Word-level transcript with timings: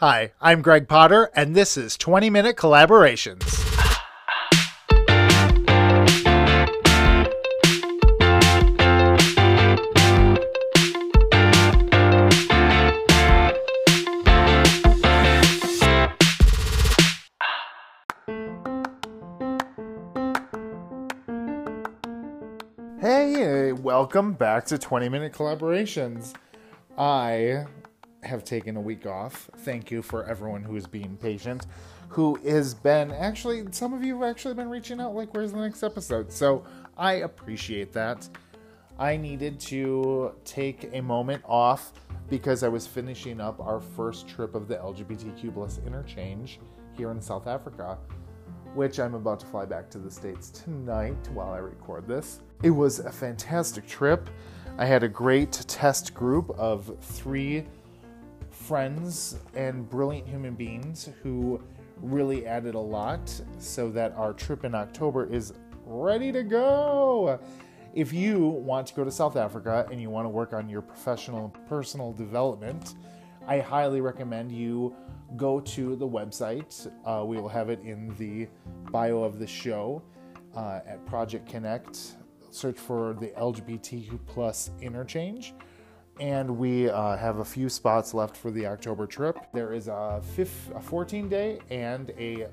Hi, 0.00 0.30
I'm 0.40 0.62
Gregg 0.62 0.86
Potter, 0.86 1.28
and 1.34 1.56
this 1.56 1.76
is 1.76 1.96
20 1.96 2.30
Minute 2.30 2.54
Collaborations. 2.54 3.42
Hey, 23.00 23.72
welcome 23.72 24.34
back 24.34 24.64
to 24.66 24.78
20 24.78 25.08
Minute 25.08 25.32
Collaborations. 25.32 26.34
I 26.96 27.66
have 28.28 28.44
taken 28.44 28.76
a 28.76 28.80
week 28.80 29.06
off. 29.06 29.50
Thank 29.58 29.90
you 29.90 30.02
for 30.02 30.24
everyone 30.24 30.62
who 30.62 30.76
is 30.76 30.86
being 30.86 31.16
patient, 31.16 31.66
who 32.08 32.36
has 32.48 32.74
been 32.74 33.10
actually, 33.10 33.64
some 33.72 33.92
of 33.92 34.04
you 34.04 34.20
have 34.20 34.30
actually 34.30 34.54
been 34.54 34.68
reaching 34.68 35.00
out, 35.00 35.14
like, 35.14 35.34
where's 35.34 35.52
the 35.52 35.60
next 35.60 35.82
episode? 35.82 36.30
So 36.30 36.64
I 36.96 37.14
appreciate 37.14 37.92
that. 37.94 38.28
I 38.98 39.16
needed 39.16 39.60
to 39.60 40.34
take 40.44 40.90
a 40.92 41.00
moment 41.00 41.42
off 41.46 41.92
because 42.28 42.62
I 42.62 42.68
was 42.68 42.86
finishing 42.86 43.40
up 43.40 43.60
our 43.60 43.80
first 43.80 44.28
trip 44.28 44.54
of 44.54 44.68
the 44.68 44.76
LGBTQ 44.76 45.54
plus 45.54 45.80
interchange 45.86 46.60
here 46.96 47.10
in 47.10 47.20
South 47.20 47.46
Africa, 47.46 47.96
which 48.74 49.00
I'm 49.00 49.14
about 49.14 49.40
to 49.40 49.46
fly 49.46 49.64
back 49.64 49.88
to 49.90 49.98
the 49.98 50.10
States 50.10 50.50
tonight 50.50 51.16
while 51.32 51.52
I 51.52 51.58
record 51.58 52.06
this. 52.06 52.40
It 52.62 52.70
was 52.70 52.98
a 52.98 53.10
fantastic 53.10 53.86
trip. 53.86 54.28
I 54.78 54.84
had 54.84 55.02
a 55.02 55.08
great 55.08 55.52
test 55.52 56.12
group 56.12 56.50
of 56.58 56.96
three 57.00 57.64
friends 58.68 59.36
and 59.54 59.88
brilliant 59.88 60.28
human 60.28 60.54
beings 60.54 61.08
who 61.22 61.58
really 62.02 62.46
added 62.46 62.74
a 62.74 62.78
lot 62.78 63.32
so 63.58 63.88
that 63.88 64.12
our 64.12 64.34
trip 64.34 64.62
in 64.62 64.74
October 64.74 65.24
is 65.32 65.54
ready 65.86 66.30
to 66.30 66.42
go. 66.42 67.40
If 67.94 68.12
you 68.12 68.46
want 68.46 68.86
to 68.88 68.94
go 68.94 69.04
to 69.04 69.10
South 69.10 69.36
Africa 69.36 69.88
and 69.90 70.02
you 70.02 70.10
want 70.10 70.26
to 70.26 70.28
work 70.28 70.52
on 70.52 70.68
your 70.68 70.82
professional 70.82 71.46
and 71.46 71.66
personal 71.66 72.12
development, 72.12 72.96
I 73.46 73.60
highly 73.60 74.02
recommend 74.02 74.52
you 74.52 74.94
go 75.38 75.60
to 75.60 75.96
the 75.96 76.06
website. 76.06 76.92
Uh, 77.06 77.24
we 77.24 77.38
will 77.38 77.48
have 77.48 77.70
it 77.70 77.80
in 77.84 78.14
the 78.18 78.48
bio 78.92 79.22
of 79.22 79.38
the 79.38 79.46
show 79.46 80.02
uh, 80.54 80.80
at 80.86 81.06
Project 81.06 81.50
Kinect. 81.50 82.16
Search 82.50 82.76
for 82.76 83.14
the 83.14 83.28
LGBTQ 83.28 84.18
plus 84.26 84.72
interchange 84.82 85.54
and 86.20 86.50
we 86.50 86.88
uh, 86.88 87.16
have 87.16 87.38
a 87.38 87.44
few 87.44 87.68
spots 87.68 88.14
left 88.14 88.36
for 88.36 88.50
the 88.50 88.66
October 88.66 89.06
trip. 89.06 89.38
There 89.52 89.72
is 89.72 89.88
a, 89.88 90.20
a 90.74 90.80
14 90.80 91.28
day 91.28 91.60
and 91.70 92.10
a 92.18 92.48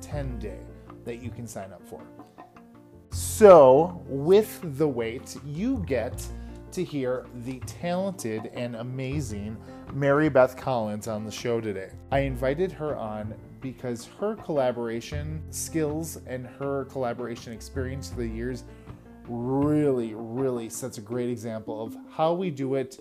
10 0.00 0.38
day 0.38 0.60
that 1.04 1.22
you 1.22 1.30
can 1.30 1.46
sign 1.46 1.72
up 1.72 1.86
for. 1.86 2.02
So, 3.10 4.02
with 4.06 4.78
the 4.78 4.86
wait, 4.86 5.36
you 5.44 5.82
get 5.86 6.26
to 6.72 6.84
hear 6.84 7.26
the 7.44 7.58
talented 7.60 8.50
and 8.54 8.76
amazing 8.76 9.56
Mary 9.92 10.28
Beth 10.28 10.56
Collins 10.56 11.08
on 11.08 11.24
the 11.24 11.32
show 11.32 11.60
today. 11.60 11.90
I 12.12 12.20
invited 12.20 12.70
her 12.72 12.96
on 12.96 13.34
because 13.60 14.08
her 14.20 14.36
collaboration 14.36 15.42
skills 15.50 16.20
and 16.26 16.46
her 16.46 16.84
collaboration 16.86 17.52
experience 17.52 18.10
for 18.10 18.20
the 18.20 18.28
years 18.28 18.64
really, 19.28 20.14
really 20.14 20.68
sets 20.68 20.98
a 20.98 21.00
great 21.00 21.28
example 21.28 21.82
of 21.82 21.96
how 22.10 22.32
we 22.32 22.50
do 22.50 22.74
it 22.74 22.98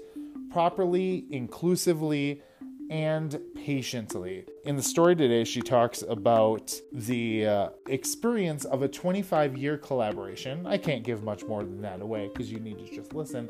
properly, 0.52 1.26
inclusively, 1.30 2.42
and 2.90 3.40
patiently. 3.56 4.46
In 4.66 4.76
the 4.76 4.82
story 4.82 5.16
today, 5.16 5.44
she 5.44 5.62
talks 5.62 6.02
about 6.02 6.74
the 6.92 7.46
uh, 7.46 7.70
experience 7.88 8.66
of 8.66 8.82
a 8.82 8.88
25 8.88 9.58
year 9.58 9.78
collaboration. 9.78 10.66
I 10.66 10.78
can't 10.78 11.04
give 11.04 11.24
much 11.24 11.44
more 11.44 11.64
than 11.64 11.82
that 11.82 12.02
away 12.02 12.30
because 12.30 12.52
you 12.52 12.60
need 12.60 12.80
to 12.80 12.96
just 12.96 13.14
listen. 13.14 13.50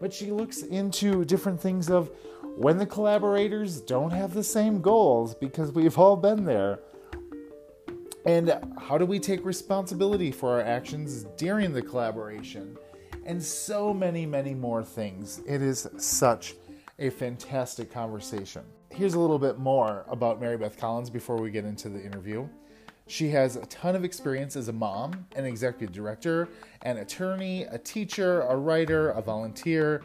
But 0.00 0.12
she 0.12 0.30
looks 0.30 0.62
into 0.62 1.24
different 1.24 1.60
things 1.60 1.88
of 1.90 2.10
when 2.56 2.76
the 2.78 2.86
collaborators 2.86 3.80
don't 3.80 4.10
have 4.10 4.34
the 4.34 4.42
same 4.42 4.80
goals 4.80 5.34
because 5.34 5.72
we've 5.72 5.98
all 5.98 6.16
been 6.16 6.44
there. 6.44 6.80
And 8.24 8.58
how 8.78 8.98
do 8.98 9.06
we 9.06 9.20
take 9.20 9.44
responsibility 9.44 10.32
for 10.32 10.50
our 10.54 10.60
actions 10.60 11.24
during 11.36 11.72
the 11.72 11.82
collaboration? 11.82 12.76
And 13.26 13.42
so 13.42 13.92
many, 13.92 14.24
many 14.24 14.54
more 14.54 14.84
things. 14.84 15.40
It 15.46 15.60
is 15.60 15.88
such 15.98 16.54
a 16.98 17.10
fantastic 17.10 17.92
conversation. 17.92 18.62
Here's 18.90 19.14
a 19.14 19.20
little 19.20 19.38
bit 19.38 19.58
more 19.58 20.06
about 20.08 20.40
Mary 20.40 20.56
Beth 20.56 20.78
Collins 20.78 21.10
before 21.10 21.36
we 21.36 21.50
get 21.50 21.64
into 21.64 21.88
the 21.88 22.02
interview. 22.02 22.48
She 23.08 23.28
has 23.30 23.56
a 23.56 23.66
ton 23.66 23.94
of 23.94 24.04
experience 24.04 24.56
as 24.56 24.68
a 24.68 24.72
mom, 24.72 25.26
an 25.34 25.44
executive 25.44 25.94
director, 25.94 26.48
an 26.82 26.98
attorney, 26.98 27.64
a 27.64 27.78
teacher, 27.78 28.42
a 28.42 28.56
writer, 28.56 29.10
a 29.10 29.20
volunteer. 29.20 30.02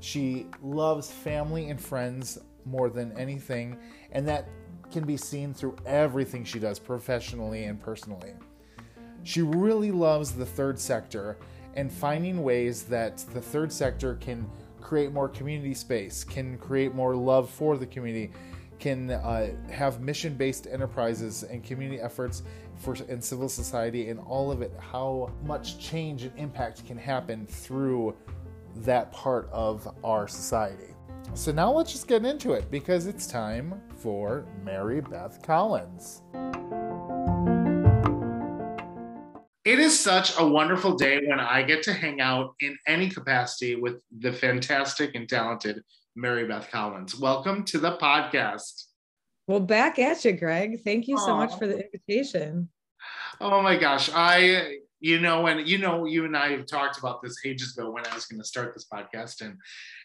She 0.00 0.46
loves 0.60 1.10
family 1.10 1.70
and 1.70 1.80
friends 1.80 2.38
more 2.64 2.90
than 2.90 3.16
anything, 3.16 3.78
and 4.10 4.26
that 4.28 4.48
can 4.92 5.04
be 5.04 5.16
seen 5.16 5.54
through 5.54 5.76
everything 5.86 6.44
she 6.44 6.58
does 6.58 6.78
professionally 6.78 7.64
and 7.64 7.80
personally. 7.80 8.34
She 9.22 9.42
really 9.42 9.90
loves 9.90 10.32
the 10.32 10.46
third 10.46 10.78
sector 10.78 11.38
and 11.76 11.92
finding 11.92 12.42
ways 12.42 12.84
that 12.84 13.18
the 13.32 13.40
third 13.40 13.70
sector 13.72 14.16
can 14.16 14.48
create 14.80 15.12
more 15.12 15.28
community 15.28 15.74
space, 15.74 16.24
can 16.24 16.58
create 16.58 16.94
more 16.94 17.14
love 17.14 17.50
for 17.50 17.76
the 17.76 17.86
community, 17.86 18.32
can 18.78 19.10
uh, 19.10 19.48
have 19.70 20.00
mission 20.00 20.34
based 20.34 20.66
enterprises 20.66 21.42
and 21.44 21.62
community 21.62 22.00
efforts 22.00 22.42
for 22.76 22.94
in 23.08 23.20
civil 23.20 23.48
society 23.48 24.08
and 24.10 24.20
all 24.20 24.50
of 24.50 24.62
it, 24.62 24.72
how 24.78 25.32
much 25.44 25.78
change 25.78 26.24
and 26.24 26.32
impact 26.36 26.86
can 26.86 26.96
happen 26.96 27.46
through 27.46 28.14
that 28.76 29.10
part 29.12 29.48
of 29.50 29.88
our 30.04 30.28
society. 30.28 30.94
So 31.34 31.52
now 31.52 31.72
let's 31.72 31.92
just 31.92 32.06
get 32.06 32.24
into 32.24 32.52
it 32.52 32.70
because 32.70 33.06
it's 33.06 33.26
time 33.26 33.80
for 33.96 34.46
Mary 34.64 35.00
Beth 35.00 35.42
Collins. 35.42 36.22
It 39.66 39.80
is 39.80 39.98
such 39.98 40.38
a 40.38 40.46
wonderful 40.46 40.94
day 40.94 41.26
when 41.26 41.40
I 41.40 41.64
get 41.64 41.82
to 41.82 41.92
hang 41.92 42.20
out 42.20 42.54
in 42.60 42.78
any 42.86 43.10
capacity 43.10 43.74
with 43.74 43.96
the 44.16 44.32
fantastic 44.32 45.16
and 45.16 45.28
talented 45.28 45.82
Mary 46.14 46.46
Beth 46.46 46.70
Collins. 46.70 47.18
Welcome 47.18 47.64
to 47.64 47.78
the 47.78 47.96
podcast. 47.96 48.84
Well, 49.48 49.58
back 49.58 49.98
at 49.98 50.24
you, 50.24 50.34
Gregg. 50.34 50.84
Thank 50.84 51.08
you 51.08 51.18
so 51.18 51.30
Aww. 51.30 51.38
much 51.38 51.58
for 51.58 51.66
the 51.66 51.84
invitation. 51.84 52.68
Oh 53.40 53.60
my 53.60 53.74
gosh. 53.76 54.08
I, 54.14 54.76
you 55.00 55.18
know, 55.18 55.48
and 55.48 55.66
you 55.66 55.78
know, 55.78 56.04
you 56.04 56.26
and 56.26 56.36
I 56.36 56.52
have 56.52 56.66
talked 56.66 57.00
about 57.00 57.20
this 57.20 57.36
ages 57.44 57.76
ago 57.76 57.90
when 57.90 58.06
I 58.06 58.14
was 58.14 58.26
going 58.26 58.40
to 58.40 58.46
start 58.46 58.72
this 58.72 58.86
podcast, 58.86 59.40
and 59.40 59.56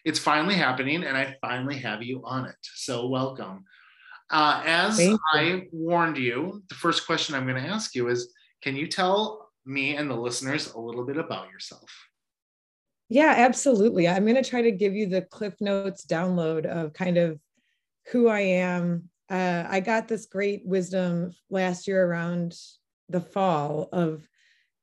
it's 0.04 0.18
finally 0.18 0.56
happening, 0.56 1.04
and 1.04 1.16
I 1.16 1.36
finally 1.40 1.76
have 1.76 2.02
you 2.02 2.20
on 2.24 2.46
it. 2.46 2.56
So, 2.62 3.06
welcome. 3.06 3.62
Uh, 4.28 4.60
as 4.66 5.00
I 5.34 5.68
warned 5.70 6.18
you, 6.18 6.64
the 6.68 6.74
first 6.74 7.06
question 7.06 7.36
I'm 7.36 7.46
going 7.46 7.62
to 7.62 7.70
ask 7.70 7.94
you 7.94 8.08
is 8.08 8.34
Can 8.60 8.74
you 8.74 8.88
tell 8.88 9.41
me 9.64 9.96
and 9.96 10.10
the 10.10 10.16
listeners 10.16 10.72
a 10.72 10.78
little 10.78 11.04
bit 11.04 11.16
about 11.16 11.50
yourself. 11.50 12.08
Yeah, 13.08 13.34
absolutely. 13.36 14.08
I'm 14.08 14.24
going 14.24 14.42
to 14.42 14.48
try 14.48 14.62
to 14.62 14.72
give 14.72 14.94
you 14.94 15.06
the 15.06 15.22
Cliff 15.22 15.54
Notes 15.60 16.06
download 16.06 16.66
of 16.66 16.92
kind 16.92 17.18
of 17.18 17.38
who 18.10 18.28
I 18.28 18.40
am. 18.40 19.10
Uh, 19.30 19.64
I 19.68 19.80
got 19.80 20.08
this 20.08 20.26
great 20.26 20.64
wisdom 20.64 21.32
last 21.50 21.86
year 21.86 22.06
around 22.06 22.54
the 23.08 23.20
fall 23.20 23.88
of 23.92 24.26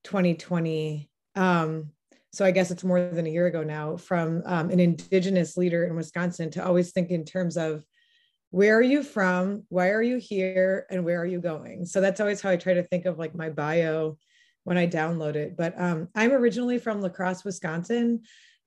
2020. 0.03 1.09
Um, 1.35 1.91
so 2.31 2.45
I 2.45 2.51
guess 2.51 2.69
it's 2.69 2.83
more 2.83 3.09
than 3.09 3.25
a 3.25 3.31
year 3.31 3.47
ago 3.47 3.63
now 3.63 3.97
from 3.97 4.43
um, 4.45 4.69
an 4.69 4.79
indigenous 4.79 5.57
leader 5.57 5.85
in 5.85 5.95
Wisconsin 5.95 6.51
to 6.51 6.63
always 6.63 6.91
think 6.91 7.09
in 7.09 7.25
terms 7.25 7.57
of 7.57 7.83
where 8.51 8.77
are 8.77 8.83
you 8.83 9.03
from, 9.03 9.63
why 9.69 9.89
are 9.89 10.01
you 10.01 10.17
here, 10.17 10.85
and 10.89 11.03
where 11.03 11.21
are 11.21 11.25
you 11.25 11.39
going? 11.39 11.85
So 11.85 12.01
that's 12.01 12.19
always 12.19 12.41
how 12.41 12.49
I 12.49 12.57
try 12.57 12.75
to 12.75 12.83
think 12.83 13.05
of 13.05 13.17
like 13.17 13.35
my 13.35 13.49
bio 13.49 14.17
when 14.63 14.77
I 14.77 14.87
download 14.87 15.35
it. 15.35 15.57
But 15.57 15.79
um, 15.79 16.09
I'm 16.15 16.31
originally 16.31 16.79
from 16.79 17.01
La 17.01 17.09
Crosse, 17.09 17.43
Wisconsin. 17.43 18.21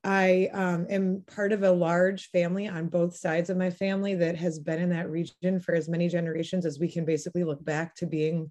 I 0.04 0.48
um, 0.52 0.86
am 0.90 1.22
part 1.32 1.52
of 1.52 1.62
a 1.62 1.70
large 1.70 2.30
family 2.30 2.66
on 2.66 2.88
both 2.88 3.14
sides 3.16 3.50
of 3.50 3.56
my 3.56 3.70
family 3.70 4.14
that 4.16 4.36
has 4.36 4.58
been 4.58 4.80
in 4.80 4.90
that 4.90 5.10
region 5.10 5.60
for 5.60 5.74
as 5.74 5.88
many 5.88 6.08
generations 6.08 6.66
as 6.66 6.80
we 6.80 6.90
can 6.90 7.04
basically 7.04 7.44
look 7.44 7.64
back 7.64 7.94
to 7.96 8.06
being 8.06 8.50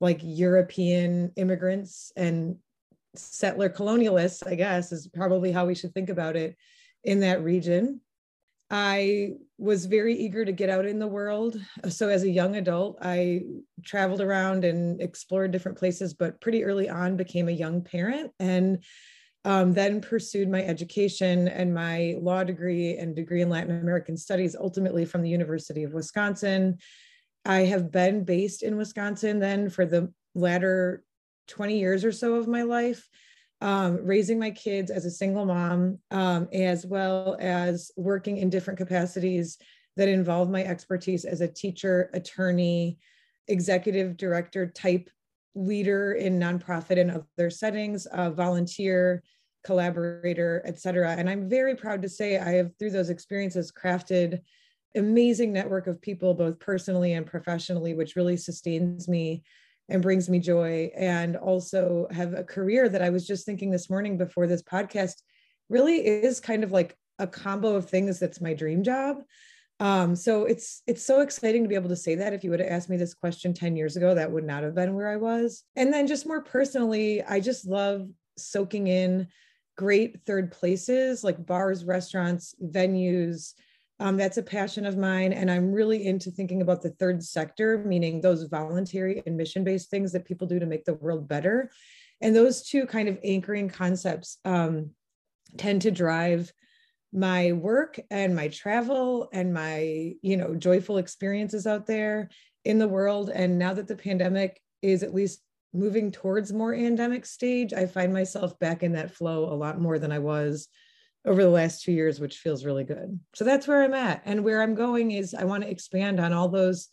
like 0.00 0.18
European 0.22 1.30
immigrants 1.36 2.10
and 2.16 2.56
settler 3.14 3.68
colonialists, 3.68 4.46
I 4.46 4.56
guess, 4.56 4.90
is 4.90 5.06
probably 5.06 5.52
how 5.52 5.66
we 5.66 5.76
should 5.76 5.94
think 5.94 6.08
about 6.08 6.34
it 6.34 6.56
in 7.04 7.20
that 7.20 7.42
region. 7.42 8.00
I 8.72 9.34
was 9.58 9.84
very 9.84 10.16
eager 10.16 10.44
to 10.44 10.50
get 10.50 10.70
out 10.70 10.86
in 10.86 10.98
the 10.98 11.06
world. 11.06 11.60
So, 11.88 12.08
as 12.08 12.22
a 12.24 12.30
young 12.30 12.56
adult, 12.56 12.98
I 13.02 13.42
traveled 13.84 14.22
around 14.22 14.64
and 14.64 15.00
explored 15.00 15.52
different 15.52 15.78
places, 15.78 16.14
but 16.14 16.40
pretty 16.40 16.64
early 16.64 16.88
on 16.88 17.16
became 17.16 17.48
a 17.48 17.52
young 17.52 17.82
parent 17.82 18.32
and 18.40 18.82
Um, 19.44 19.72
then 19.72 20.00
pursued 20.00 20.48
my 20.48 20.62
education 20.62 21.48
and 21.48 21.74
my 21.74 22.14
law 22.20 22.44
degree 22.44 22.96
and 22.96 23.16
degree 23.16 23.42
in 23.42 23.50
Latin 23.50 23.80
American 23.80 24.16
studies, 24.16 24.54
ultimately 24.54 25.04
from 25.04 25.22
the 25.22 25.28
University 25.28 25.82
of 25.82 25.92
Wisconsin. 25.92 26.78
I 27.44 27.62
have 27.62 27.90
been 27.90 28.24
based 28.24 28.62
in 28.62 28.76
Wisconsin 28.76 29.40
then 29.40 29.68
for 29.68 29.84
the 29.84 30.12
latter 30.36 31.02
20 31.48 31.76
years 31.76 32.04
or 32.04 32.12
so 32.12 32.36
of 32.36 32.46
my 32.46 32.62
life, 32.62 33.08
um, 33.62 34.04
raising 34.04 34.38
my 34.38 34.50
kids 34.50 34.90
as 34.90 35.04
a 35.04 35.10
single 35.10 35.46
mom, 35.46 35.98
um, 36.10 36.48
as 36.52 36.84
well 36.84 37.36
as 37.40 37.90
working 37.96 38.36
in 38.36 38.50
different 38.50 38.78
capacities 38.78 39.56
that 39.96 40.08
involve 40.08 40.50
my 40.50 40.64
expertise 40.64 41.24
as 41.24 41.40
a 41.40 41.48
teacher, 41.48 42.10
attorney, 42.12 42.98
executive 43.48 44.16
director 44.16 44.66
type 44.66 45.08
leader 45.54 46.12
in 46.12 46.38
nonprofit 46.38 46.98
and 46.98 47.10
other 47.10 47.50
settings, 47.50 48.06
volunteer, 48.12 49.22
collaborator, 49.64 50.62
et 50.64 50.80
cetera. 50.80 51.10
And 51.12 51.30
I'm 51.30 51.48
very 51.48 51.76
proud 51.76 52.02
to 52.02 52.08
say 52.08 52.38
I 52.38 52.52
have, 52.52 52.72
through 52.78 52.90
those 52.90 53.10
experiences, 53.10 53.70
crafted 53.70 54.40
amazing 54.96 55.52
network 55.52 55.86
of 55.86 56.02
people, 56.02 56.34
both 56.34 56.58
personally 56.58 57.12
and 57.12 57.26
professionally, 57.26 57.94
which 57.94 58.16
really 58.16 58.36
sustains 58.36 59.08
me 59.08 59.42
and 59.88 60.02
brings 60.02 60.28
me 60.28 60.38
joy. 60.38 60.90
And 60.96 61.36
also 61.36 62.06
have 62.10 62.34
a 62.34 62.44
career 62.44 62.88
that 62.88 63.02
I 63.02 63.10
was 63.10 63.26
just 63.26 63.46
thinking 63.46 63.70
this 63.70 63.90
morning 63.90 64.18
before 64.18 64.46
this 64.46 64.62
podcast 64.62 65.22
really 65.68 66.06
is 66.06 66.40
kind 66.40 66.64
of 66.64 66.72
like 66.72 66.96
a 67.18 67.26
combo 67.26 67.74
of 67.74 67.88
things 67.88 68.18
that's 68.18 68.40
my 68.40 68.54
dream 68.54 68.82
job. 68.82 69.22
Um, 69.80 70.14
so 70.14 70.44
it's 70.44 70.82
it's 70.86 71.04
so 71.04 71.22
exciting 71.22 71.62
to 71.64 71.68
be 71.68 71.74
able 71.74 71.88
to 71.88 71.96
say 71.96 72.14
that. 72.14 72.32
If 72.32 72.44
you 72.44 72.50
would 72.50 72.60
have 72.60 72.68
asked 72.68 72.88
me 72.88 72.96
this 72.96 73.14
question 73.14 73.52
10 73.52 73.76
years 73.76 73.96
ago, 73.96 74.14
that 74.14 74.30
would 74.30 74.44
not 74.44 74.62
have 74.62 74.74
been 74.74 74.94
where 74.94 75.08
I 75.08 75.16
was. 75.16 75.64
And 75.74 75.92
then 75.92 76.06
just 76.06 76.26
more 76.26 76.42
personally, 76.42 77.22
I 77.22 77.40
just 77.40 77.66
love 77.66 78.08
soaking 78.38 78.86
in 78.86 79.28
great 79.76 80.20
third 80.24 80.52
places 80.52 81.24
like 81.24 81.44
bars, 81.44 81.84
restaurants, 81.84 82.54
venues. 82.62 83.54
Um, 84.02 84.16
that's 84.16 84.36
a 84.36 84.42
passion 84.42 84.84
of 84.84 84.96
mine. 84.96 85.32
And 85.32 85.48
I'm 85.48 85.70
really 85.70 86.06
into 86.06 86.32
thinking 86.32 86.60
about 86.60 86.82
the 86.82 86.90
third 86.90 87.22
sector, 87.22 87.78
meaning 87.78 88.20
those 88.20 88.42
voluntary 88.42 89.22
and 89.24 89.36
mission 89.36 89.62
based 89.62 89.90
things 89.90 90.10
that 90.10 90.24
people 90.24 90.48
do 90.48 90.58
to 90.58 90.66
make 90.66 90.84
the 90.84 90.94
world 90.94 91.28
better. 91.28 91.70
And 92.20 92.34
those 92.34 92.64
two 92.64 92.86
kind 92.86 93.08
of 93.08 93.20
anchoring 93.22 93.68
concepts 93.68 94.38
um, 94.44 94.90
tend 95.56 95.82
to 95.82 95.92
drive 95.92 96.52
my 97.12 97.52
work 97.52 98.00
and 98.10 98.34
my 98.34 98.48
travel 98.48 99.28
and 99.32 99.52
my 99.52 100.14
you 100.22 100.36
know 100.36 100.54
joyful 100.54 100.96
experiences 100.96 101.66
out 101.66 101.86
there 101.86 102.30
in 102.64 102.78
the 102.78 102.88
world 102.88 103.28
and 103.28 103.58
now 103.58 103.74
that 103.74 103.86
the 103.86 103.94
pandemic 103.94 104.58
is 104.80 105.02
at 105.02 105.14
least 105.14 105.42
moving 105.74 106.10
towards 106.10 106.54
more 106.54 106.74
endemic 106.74 107.26
stage 107.26 107.74
i 107.74 107.84
find 107.84 108.14
myself 108.14 108.58
back 108.60 108.82
in 108.82 108.92
that 108.92 109.14
flow 109.14 109.44
a 109.44 109.54
lot 109.54 109.78
more 109.78 109.98
than 109.98 110.10
i 110.10 110.18
was 110.18 110.68
over 111.26 111.42
the 111.42 111.48
last 111.48 111.82
two 111.82 111.92
years 111.92 112.20
which 112.20 112.38
feels 112.38 112.64
really 112.64 112.84
good. 112.84 113.18
So 113.34 113.44
that's 113.44 113.66
where 113.66 113.82
i'm 113.82 113.94
at. 113.94 114.22
And 114.24 114.44
where 114.44 114.62
i'm 114.62 114.74
going 114.74 115.12
is 115.12 115.34
i 115.34 115.44
want 115.44 115.62
to 115.64 115.70
expand 115.70 116.20
on 116.20 116.32
all 116.32 116.48
those 116.48 116.88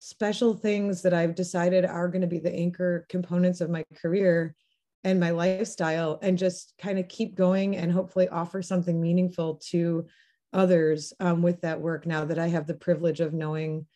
special 0.00 0.54
things 0.54 1.02
that 1.02 1.12
i've 1.12 1.34
decided 1.34 1.84
are 1.84 2.08
going 2.08 2.22
to 2.22 2.28
be 2.28 2.38
the 2.38 2.54
anchor 2.54 3.04
components 3.08 3.60
of 3.60 3.68
my 3.68 3.84
career 4.00 4.54
and 5.04 5.20
my 5.20 5.30
lifestyle 5.30 6.18
and 6.22 6.38
just 6.38 6.74
kind 6.78 6.98
of 6.98 7.08
keep 7.08 7.34
going 7.34 7.76
and 7.76 7.92
hopefully 7.92 8.28
offer 8.28 8.62
something 8.62 9.00
meaningful 9.00 9.56
to 9.56 10.06
others 10.52 11.12
um, 11.20 11.42
with 11.42 11.60
that 11.60 11.80
work 11.80 12.06
now 12.06 12.24
that 12.24 12.38
I 12.38 12.48
have 12.48 12.66
the 12.66 12.74
privilege 12.74 13.20
of 13.20 13.32
knowing 13.32 13.86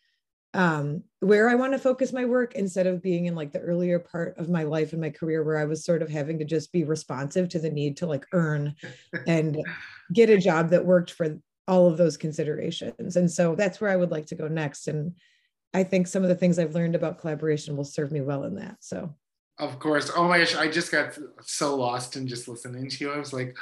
um, 0.55 1.03
where 1.21 1.49
I 1.49 1.55
want 1.55 1.73
to 1.73 1.79
focus 1.79 2.13
my 2.13 2.25
work 2.25 2.55
instead 2.55 2.87
of 2.87 3.03
being 3.03 3.27
in 3.27 3.35
like 3.35 3.53
the 3.53 3.61
earlier 3.61 3.99
part 3.99 4.37
of 4.39 4.51
my 4.51 4.65
life 4.65 4.93
and 4.93 5.01
my 5.01 5.11
career 5.11 5.43
where 5.43 5.59
I 5.59 5.65
was 5.65 5.85
sort 5.85 6.03
of 6.03 6.11
having 6.11 6.39
to 6.39 6.45
just 6.45 6.73
be 6.73 6.85
responsive 6.85 7.49
to 7.51 7.59
the 7.59 7.71
need 7.71 7.97
to 7.99 8.07
like 8.07 8.27
earn 8.33 8.75
and 9.27 9.57
get 10.13 10.31
a 10.31 10.39
job 10.39 10.71
that 10.71 10.85
worked 10.85 11.13
for 11.13 11.39
all 11.69 11.87
of 11.87 11.97
those 11.97 12.17
considerations. 12.17 13.17
And 13.17 13.31
so 13.31 13.55
that's 13.55 13.81
where 13.81 13.91
I 13.91 13.97
would 13.97 14.11
like 14.11 14.27
to 14.27 14.35
go 14.35 14.49
next. 14.49 14.89
And 14.89 15.15
I 15.73 15.85
think 15.85 16.07
some 16.07 16.23
of 16.23 16.29
the 16.29 16.35
things 16.35 16.59
I've 16.59 16.75
learned 16.75 16.97
about 16.97 17.19
collaboration 17.19 17.77
will 17.77 17.85
serve 17.85 18.13
me 18.13 18.21
well 18.21 18.45
in 18.45 18.57
that. 18.57 18.77
So 18.81 19.15
of 19.59 19.79
course. 19.79 20.11
Oh 20.15 20.29
my 20.29 20.39
gosh, 20.39 20.55
I 20.55 20.69
just 20.69 20.91
got 20.91 21.17
so 21.41 21.77
lost 21.77 22.17
in 22.17 22.27
just 22.27 22.49
listening 22.49 22.89
to 22.89 23.05
you. 23.05 23.13
I 23.13 23.19
was 23.19 23.33
like, 23.33 23.57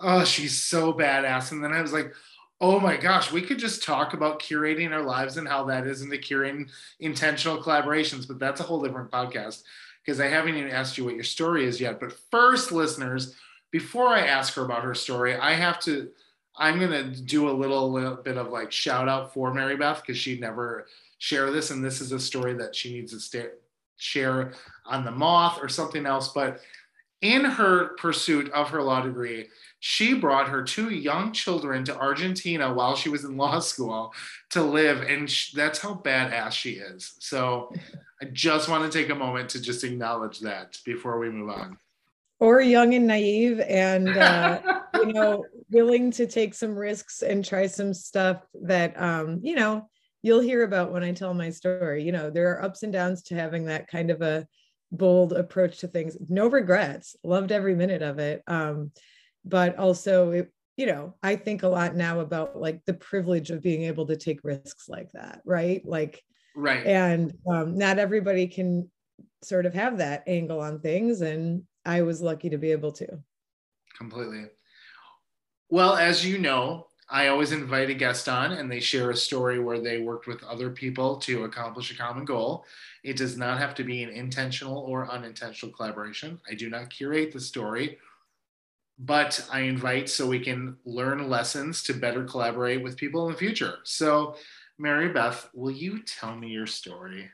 oh, 0.00 0.24
she's 0.24 0.62
so 0.62 0.92
badass. 0.92 1.52
And 1.52 1.64
then 1.64 1.72
I 1.72 1.80
was 1.80 1.92
like, 1.92 2.12
oh 2.60 2.80
my 2.80 2.96
gosh, 2.96 3.30
we 3.32 3.42
could 3.42 3.58
just 3.58 3.82
talk 3.82 4.14
about 4.14 4.40
curating 4.40 4.92
our 4.92 5.02
lives 5.02 5.36
and 5.36 5.46
how 5.46 5.64
that 5.64 5.86
is 5.86 6.02
into 6.02 6.16
curating 6.16 6.70
intentional 7.00 7.62
collaborations, 7.62 8.26
but 8.26 8.38
that's 8.38 8.60
a 8.60 8.64
whole 8.64 8.82
different 8.82 9.10
podcast 9.10 9.62
because 10.04 10.20
I 10.20 10.26
haven't 10.26 10.56
even 10.56 10.70
asked 10.70 10.96
you 10.96 11.04
what 11.04 11.14
your 11.14 11.24
story 11.24 11.66
is 11.66 11.80
yet. 11.80 12.00
But 12.00 12.14
first, 12.30 12.72
listeners, 12.72 13.34
before 13.70 14.08
I 14.08 14.20
ask 14.20 14.54
her 14.54 14.64
about 14.64 14.84
her 14.84 14.94
story, 14.94 15.36
I 15.36 15.52
have 15.52 15.80
to, 15.80 16.08
I'm 16.56 16.78
going 16.78 17.12
to 17.12 17.20
do 17.20 17.50
a 17.50 17.52
little, 17.52 17.92
little 17.92 18.16
bit 18.16 18.38
of 18.38 18.48
like 18.48 18.72
shout 18.72 19.08
out 19.08 19.34
for 19.34 19.52
Mary 19.52 19.76
Beth 19.76 20.00
because 20.00 20.16
she 20.16 20.38
never 20.38 20.86
share 21.18 21.50
this. 21.50 21.70
And 21.70 21.84
this 21.84 22.00
is 22.00 22.12
a 22.12 22.20
story 22.20 22.54
that 22.54 22.74
she 22.74 22.94
needs 22.94 23.12
to 23.12 23.20
stay, 23.20 23.48
share 23.96 24.52
on 24.86 25.04
the 25.04 25.10
moth 25.10 25.58
or 25.60 25.68
something 25.68 26.06
else. 26.06 26.28
But 26.28 26.60
in 27.22 27.44
her 27.44 27.94
pursuit 27.96 28.50
of 28.52 28.70
her 28.70 28.82
law 28.82 29.00
degree, 29.00 29.48
she 29.80 30.14
brought 30.14 30.48
her 30.48 30.62
two 30.62 30.90
young 30.90 31.32
children 31.32 31.84
to 31.84 31.96
Argentina 31.96 32.72
while 32.72 32.96
she 32.96 33.08
was 33.08 33.24
in 33.24 33.36
law 33.36 33.58
school 33.60 34.12
to 34.50 34.62
live. 34.62 35.02
And 35.02 35.32
that's 35.54 35.78
how 35.78 35.94
badass 35.94 36.52
she 36.52 36.72
is. 36.72 37.14
So 37.20 37.72
I 38.20 38.26
just 38.26 38.68
want 38.68 38.90
to 38.90 38.98
take 38.98 39.10
a 39.10 39.14
moment 39.14 39.50
to 39.50 39.60
just 39.60 39.84
acknowledge 39.84 40.40
that 40.40 40.78
before 40.84 41.18
we 41.18 41.30
move 41.30 41.50
on. 41.50 41.78
Or 42.38 42.60
young 42.60 42.94
and 42.94 43.06
naive 43.06 43.60
and, 43.60 44.08
uh, 44.10 44.60
you 44.94 45.12
know, 45.12 45.44
willing 45.70 46.10
to 46.12 46.26
take 46.26 46.54
some 46.54 46.76
risks 46.76 47.22
and 47.22 47.44
try 47.44 47.66
some 47.66 47.94
stuff 47.94 48.42
that, 48.62 49.00
um, 49.00 49.40
you 49.42 49.56
know, 49.56 49.88
you'll 50.22 50.40
hear 50.40 50.64
about 50.64 50.92
when 50.92 51.02
I 51.02 51.12
tell 51.12 51.32
my 51.32 51.50
story. 51.50 52.02
You 52.02 52.12
know, 52.12 52.30
there 52.30 52.50
are 52.52 52.62
ups 52.62 52.82
and 52.82 52.92
downs 52.92 53.22
to 53.24 53.34
having 53.34 53.64
that 53.66 53.88
kind 53.88 54.10
of 54.10 54.20
a 54.20 54.46
bold 54.92 55.32
approach 55.32 55.78
to 55.78 55.88
things. 55.88 56.16
No 56.28 56.48
regrets. 56.48 57.16
Loved 57.24 57.52
every 57.52 57.74
minute 57.74 58.02
of 58.02 58.18
it. 58.18 58.42
Um, 58.46 58.92
but 59.44 59.76
also 59.78 60.30
it, 60.30 60.52
you 60.76 60.86
know, 60.86 61.14
I 61.22 61.36
think 61.36 61.62
a 61.62 61.68
lot 61.68 61.94
now 61.94 62.20
about 62.20 62.60
like 62.60 62.84
the 62.84 62.94
privilege 62.94 63.50
of 63.50 63.62
being 63.62 63.84
able 63.84 64.06
to 64.06 64.16
take 64.16 64.40
risks 64.44 64.88
like 64.88 65.10
that, 65.12 65.40
right? 65.44 65.82
Like 65.84 66.22
right. 66.54 66.84
And 66.84 67.32
um, 67.50 67.78
not 67.78 67.98
everybody 67.98 68.46
can 68.46 68.90
sort 69.42 69.66
of 69.66 69.74
have 69.74 69.98
that 69.98 70.24
angle 70.26 70.60
on 70.60 70.80
things. 70.80 71.22
And 71.22 71.62
I 71.84 72.02
was 72.02 72.20
lucky 72.20 72.50
to 72.50 72.58
be 72.58 72.72
able 72.72 72.92
to. 72.92 73.18
Completely. 73.96 74.46
Well, 75.70 75.96
as 75.96 76.24
you 76.24 76.38
know, 76.38 76.86
I 77.08 77.28
always 77.28 77.52
invite 77.52 77.90
a 77.90 77.94
guest 77.94 78.28
on 78.28 78.52
and 78.52 78.70
they 78.70 78.80
share 78.80 79.10
a 79.10 79.16
story 79.16 79.60
where 79.60 79.80
they 79.80 79.98
worked 79.98 80.26
with 80.26 80.42
other 80.42 80.70
people 80.70 81.16
to 81.18 81.44
accomplish 81.44 81.90
a 81.90 81.96
common 81.96 82.24
goal. 82.24 82.64
It 83.04 83.16
does 83.16 83.36
not 83.36 83.58
have 83.58 83.74
to 83.76 83.84
be 83.84 84.02
an 84.02 84.10
intentional 84.10 84.78
or 84.78 85.08
unintentional 85.08 85.72
collaboration. 85.72 86.40
I 86.50 86.54
do 86.54 86.68
not 86.68 86.90
curate 86.90 87.32
the 87.32 87.40
story, 87.40 87.98
but 88.98 89.46
I 89.52 89.60
invite 89.60 90.08
so 90.08 90.26
we 90.26 90.40
can 90.40 90.78
learn 90.84 91.28
lessons 91.30 91.84
to 91.84 91.94
better 91.94 92.24
collaborate 92.24 92.82
with 92.82 92.96
people 92.96 93.26
in 93.26 93.32
the 93.32 93.38
future. 93.38 93.76
So, 93.84 94.34
Mary 94.78 95.08
Beth, 95.08 95.48
will 95.54 95.70
you 95.70 96.02
tell 96.02 96.34
me 96.34 96.48
your 96.48 96.66
story? 96.66 97.30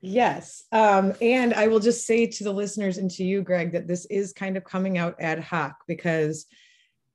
Yes. 0.00 0.64
Um, 0.72 1.14
and 1.22 1.54
I 1.54 1.68
will 1.68 1.80
just 1.80 2.06
say 2.06 2.26
to 2.26 2.44
the 2.44 2.52
listeners 2.52 2.98
and 2.98 3.10
to 3.12 3.24
you, 3.24 3.40
Gregg, 3.40 3.72
that 3.72 3.86
this 3.86 4.04
is 4.06 4.34
kind 4.34 4.56
of 4.56 4.64
coming 4.64 4.98
out 4.98 5.14
ad 5.18 5.38
hoc 5.38 5.76
because 5.86 6.44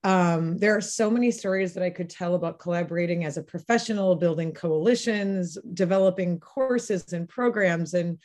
um, 0.04 0.58
there 0.58 0.76
are 0.76 0.82
so 0.82 1.10
many 1.10 1.30
stories 1.30 1.74
that 1.74 1.84
I 1.84 1.90
could 1.90 2.10
tell 2.10 2.36
about 2.36 2.60
collaborating 2.60 3.26
as 3.26 3.38
a 3.38 3.44
professional, 3.44 4.16
building 4.16 4.54
coalitions, 4.54 5.58
developing 5.74 6.40
courses 6.40 7.12
and 7.12 7.28
programs, 7.28 7.94
and 7.94 8.18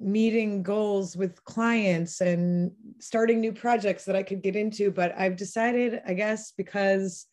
meeting 0.00 0.64
goals 0.64 1.16
with 1.16 1.44
clients 1.44 2.20
and 2.20 2.72
starting 2.98 3.40
new 3.40 3.52
projects 3.52 4.04
that 4.04 4.16
I 4.16 4.24
could 4.24 4.42
get 4.42 4.56
into. 4.56 4.90
But 4.90 5.16
I've 5.16 5.36
decided, 5.36 6.00
I 6.04 6.14
guess, 6.14 6.52
because 6.56 7.26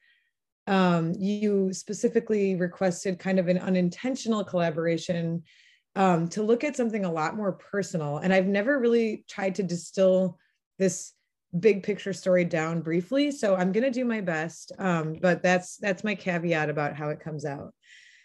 um, 0.68 1.14
you 1.18 1.74
specifically 1.74 2.56
requested 2.56 3.18
kind 3.18 3.40
of 3.40 3.48
an 3.48 3.58
unintentional 3.58 4.44
collaboration 4.44 5.44
um, 5.96 6.28
to 6.28 6.44
look 6.44 6.64
at 6.64 6.76
something 6.76 7.06
a 7.06 7.12
lot 7.12 7.36
more 7.36 7.54
personal. 7.54 8.18
And 8.18 8.32
I've 8.32 8.46
never 8.46 8.78
really 8.78 9.26
tried 9.28 9.56
to 9.56 9.64
distill 9.64 10.38
this 10.78 11.14
big 11.60 11.84
picture 11.84 12.14
story 12.14 12.46
down 12.46 12.82
briefly. 12.82 13.32
So 13.32 13.56
i'm 13.56 13.72
going 13.72 13.84
to 13.84 13.92
do 13.92 14.06
my 14.06 14.22
best 14.22 14.72
um, 14.80 15.16
but 15.22 15.42
that's 15.44 15.78
that's 15.78 16.04
my 16.04 16.16
caveat 16.16 16.70
about 16.70 16.96
how 16.96 17.10
it 17.10 17.20
comes 17.20 17.46
out. 17.46 17.74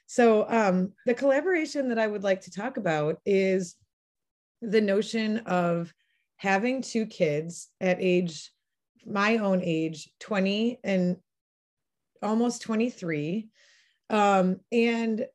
So 0.07 0.47
um, 0.49 0.93
the 1.07 1.15
collaboration 1.15 1.89
that 1.89 1.99
i 1.99 2.07
would 2.07 2.23
like 2.23 2.43
to 2.43 2.51
talk 2.51 2.77
about 2.77 3.19
is 3.25 3.77
the 4.61 4.81
notion 4.81 5.39
of 5.39 5.93
having 6.37 6.83
two 6.83 7.07
kids 7.07 7.69
at 7.81 7.99
age 8.01 8.51
my 9.05 9.39
own 9.39 9.61
age 9.63 10.11
20 10.21 10.79
and 10.85 11.17
almost 12.23 12.63
23 12.63 13.49
um, 14.11 14.61
and 14.71 15.27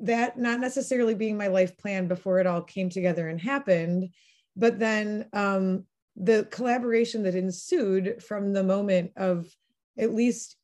that 0.00 0.38
not 0.38 0.60
necessarily 0.60 1.14
being 1.14 1.38
my 1.38 1.46
life 1.46 1.78
plan 1.78 2.08
before 2.08 2.38
it 2.38 2.46
all 2.46 2.60
came 2.60 2.90
together 2.90 3.28
and 3.28 3.40
happened 3.40 4.08
but 4.56 4.78
then 4.78 5.26
um, 5.32 5.84
the 6.16 6.46
collaboration 6.50 7.22
that 7.22 7.34
ensued 7.34 8.22
from 8.22 8.52
the 8.52 8.62
moment 8.62 9.12
of 9.16 9.46
at 9.98 10.14
least 10.14 10.56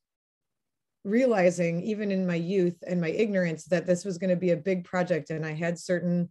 realizing 1.03 1.81
even 1.81 2.11
in 2.11 2.27
my 2.27 2.35
youth 2.35 2.75
and 2.85 2.99
my 2.99 3.09
ignorance 3.09 3.65
that 3.65 3.87
this 3.87 4.05
was 4.05 4.17
going 4.17 4.29
to 4.29 4.35
be 4.35 4.51
a 4.51 4.57
big 4.57 4.83
project 4.83 5.29
and 5.29 5.45
i 5.45 5.53
had 5.53 5.79
certain 5.79 6.29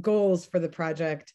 goals 0.00 0.46
for 0.46 0.58
the 0.58 0.68
project. 0.68 1.32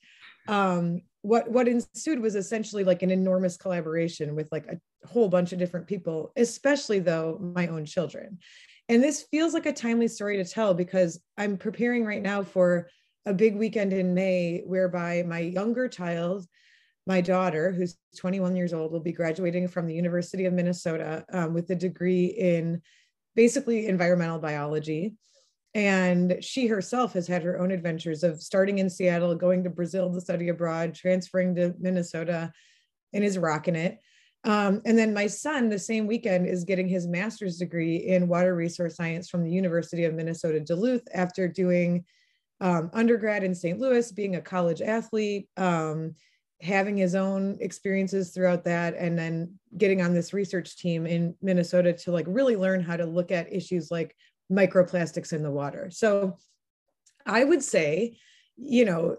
Um, 0.47 1.01
what 1.21 1.49
what 1.49 1.67
ensued 1.67 2.19
was 2.19 2.35
essentially 2.35 2.83
like 2.83 3.01
an 3.01 3.09
enormous 3.09 3.57
collaboration 3.57 4.35
with 4.35 4.47
like 4.51 4.67
a 4.67 5.07
whole 5.07 5.27
bunch 5.27 5.53
of 5.53 5.59
different 5.59 5.87
people 5.87 6.31
especially 6.35 6.99
though 6.99 7.37
my 7.41 7.67
own 7.67 7.85
children. 7.85 8.37
And 8.87 9.01
this 9.01 9.23
feels 9.31 9.55
like 9.55 9.65
a 9.65 9.73
timely 9.73 10.07
story 10.07 10.37
to 10.37 10.45
tell 10.45 10.73
because 10.75 11.19
i'm 11.37 11.57
preparing 11.57 12.05
right 12.05 12.21
now 12.21 12.43
for 12.43 12.89
a 13.25 13.33
big 13.33 13.55
weekend 13.55 13.91
in 13.91 14.13
may 14.13 14.61
whereby 14.65 15.23
my 15.25 15.39
younger 15.39 15.87
child 15.87 16.45
my 17.07 17.21
daughter 17.21 17.71
who's 17.71 17.97
21 18.17 18.55
years 18.55 18.73
old 18.73 18.91
will 18.91 18.99
be 18.99 19.11
graduating 19.11 19.67
from 19.67 19.87
the 19.87 19.93
university 19.93 20.45
of 20.45 20.53
minnesota 20.53 21.25
um, 21.31 21.53
with 21.53 21.69
a 21.69 21.75
degree 21.75 22.25
in 22.25 22.81
basically 23.35 23.87
environmental 23.87 24.39
biology 24.39 25.15
and 25.75 26.37
she 26.39 26.67
herself 26.67 27.11
has 27.13 27.27
had 27.27 27.43
her 27.43 27.59
own 27.59 27.69
adventures 27.69 28.23
of 28.23 28.41
starting 28.41 28.79
in 28.79 28.89
Seattle, 28.89 29.35
going 29.35 29.61
to 29.65 29.69
Brazil 29.69 30.11
to 30.11 30.21
study 30.21 30.47
abroad, 30.47 30.95
transferring 30.95 31.53
to 31.55 31.75
Minnesota, 31.77 32.53
and 33.11 33.25
is 33.25 33.37
rocking 33.37 33.75
it. 33.75 33.99
Um, 34.45 34.81
and 34.85 34.97
then 34.97 35.13
my 35.13 35.27
son, 35.27 35.67
the 35.67 35.77
same 35.77 36.07
weekend, 36.07 36.47
is 36.47 36.63
getting 36.63 36.87
his 36.87 37.07
master's 37.07 37.57
degree 37.57 37.97
in 37.97 38.29
water 38.29 38.55
resource 38.55 38.95
science 38.95 39.29
from 39.29 39.43
the 39.43 39.51
University 39.51 40.05
of 40.05 40.13
Minnesota 40.13 40.61
Duluth 40.61 41.05
after 41.13 41.45
doing 41.49 42.05
um, 42.61 42.89
undergrad 42.93 43.43
in 43.43 43.53
St. 43.53 43.77
Louis, 43.77 44.09
being 44.13 44.37
a 44.37 44.41
college 44.41 44.81
athlete, 44.81 45.49
um, 45.57 46.15
having 46.61 46.97
his 46.97 47.15
own 47.15 47.57
experiences 47.59 48.31
throughout 48.31 48.63
that, 48.63 48.95
and 48.97 49.17
then 49.17 49.53
getting 49.77 50.01
on 50.01 50.13
this 50.13 50.33
research 50.33 50.77
team 50.77 51.05
in 51.05 51.35
Minnesota 51.41 51.93
to 51.93 52.11
like 52.11 52.25
really 52.27 52.55
learn 52.55 52.81
how 52.81 52.97
to 52.97 53.05
look 53.05 53.31
at 53.31 53.53
issues 53.53 53.91
like 53.91 54.15
microplastics 54.51 55.33
in 55.33 55.43
the 55.43 55.51
water. 55.51 55.89
So 55.91 56.37
I 57.25 57.43
would 57.43 57.63
say, 57.63 58.17
you 58.57 58.85
know, 58.85 59.17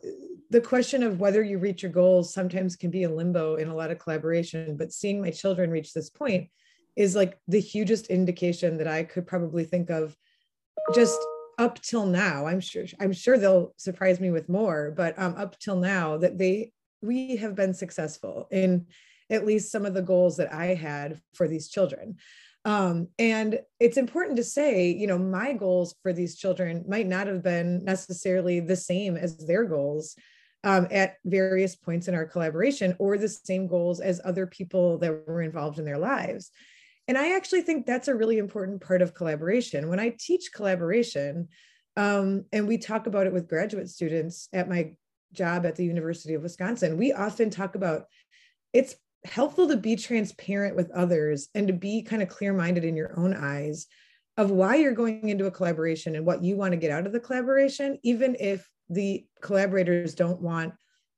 the 0.50 0.60
question 0.60 1.02
of 1.02 1.20
whether 1.20 1.42
you 1.42 1.58
reach 1.58 1.82
your 1.82 1.92
goals 1.92 2.32
sometimes 2.32 2.76
can 2.76 2.90
be 2.90 3.02
a 3.02 3.10
limbo 3.10 3.56
in 3.56 3.68
a 3.68 3.74
lot 3.74 3.90
of 3.90 3.98
collaboration, 3.98 4.76
but 4.76 4.92
seeing 4.92 5.20
my 5.20 5.30
children 5.30 5.70
reach 5.70 5.92
this 5.92 6.08
point 6.08 6.48
is 6.94 7.14
like 7.14 7.38
the 7.48 7.60
hugest 7.60 8.06
indication 8.06 8.78
that 8.78 8.88
I 8.88 9.02
could 9.02 9.26
probably 9.26 9.64
think 9.64 9.90
of 9.90 10.16
just 10.94 11.18
up 11.58 11.80
till 11.82 12.06
now. 12.06 12.46
I'm 12.46 12.60
sure 12.60 12.84
I'm 13.00 13.12
sure 13.12 13.38
they'll 13.38 13.74
surprise 13.76 14.20
me 14.20 14.30
with 14.30 14.48
more, 14.48 14.94
but 14.96 15.18
um, 15.18 15.34
up 15.36 15.58
till 15.58 15.76
now 15.76 16.16
that 16.18 16.38
they 16.38 16.72
we 17.02 17.36
have 17.36 17.54
been 17.54 17.74
successful 17.74 18.48
in 18.50 18.86
at 19.30 19.46
least 19.46 19.72
some 19.72 19.86
of 19.86 19.94
the 19.94 20.02
goals 20.02 20.36
that 20.36 20.52
I 20.52 20.74
had 20.74 21.20
for 21.34 21.48
these 21.48 21.68
children. 21.68 22.16
Um, 22.64 23.08
and 23.18 23.60
it's 23.78 23.96
important 23.96 24.36
to 24.38 24.44
say, 24.44 24.90
you 24.90 25.06
know, 25.06 25.18
my 25.18 25.52
goals 25.52 25.94
for 26.02 26.12
these 26.12 26.36
children 26.36 26.84
might 26.88 27.06
not 27.06 27.28
have 27.28 27.42
been 27.42 27.84
necessarily 27.84 28.60
the 28.60 28.76
same 28.76 29.16
as 29.16 29.36
their 29.46 29.64
goals 29.64 30.16
um, 30.64 30.88
at 30.90 31.14
various 31.24 31.76
points 31.76 32.08
in 32.08 32.14
our 32.14 32.26
collaboration 32.26 32.96
or 32.98 33.18
the 33.18 33.28
same 33.28 33.68
goals 33.68 34.00
as 34.00 34.20
other 34.24 34.46
people 34.46 34.98
that 34.98 35.28
were 35.28 35.42
involved 35.42 35.78
in 35.78 35.84
their 35.84 35.98
lives. 35.98 36.50
And 37.06 37.16
I 37.16 37.36
actually 37.36 37.62
think 37.62 37.86
that's 37.86 38.08
a 38.08 38.16
really 38.16 38.38
important 38.38 38.80
part 38.80 39.00
of 39.00 39.14
collaboration. 39.14 39.88
When 39.88 40.00
I 40.00 40.16
teach 40.18 40.50
collaboration, 40.52 41.48
um, 41.96 42.46
and 42.52 42.66
we 42.66 42.78
talk 42.78 43.06
about 43.06 43.26
it 43.26 43.32
with 43.32 43.48
graduate 43.48 43.88
students 43.88 44.48
at 44.52 44.68
my 44.68 44.96
job 45.32 45.66
at 45.66 45.76
the 45.76 45.84
University 45.84 46.34
of 46.34 46.42
Wisconsin, 46.42 46.96
we 46.96 47.12
often 47.12 47.50
talk 47.50 47.74
about 47.74 48.04
it's 48.72 48.96
helpful 49.24 49.68
to 49.68 49.76
be 49.76 49.96
transparent 49.96 50.76
with 50.76 50.90
others 50.92 51.48
and 51.54 51.66
to 51.66 51.72
be 51.72 52.02
kind 52.02 52.22
of 52.22 52.28
clear 52.28 52.52
minded 52.52 52.84
in 52.84 52.96
your 52.96 53.18
own 53.18 53.34
eyes 53.34 53.86
of 54.36 54.50
why 54.50 54.76
you're 54.76 54.92
going 54.92 55.28
into 55.28 55.46
a 55.46 55.50
collaboration 55.50 56.14
and 56.14 56.26
what 56.26 56.44
you 56.44 56.56
want 56.56 56.72
to 56.72 56.78
get 56.78 56.90
out 56.90 57.06
of 57.06 57.12
the 57.12 57.20
collaboration, 57.20 57.98
even 58.02 58.36
if 58.38 58.68
the 58.88 59.24
collaborators 59.40 60.14
don't 60.14 60.40
want 60.40 60.72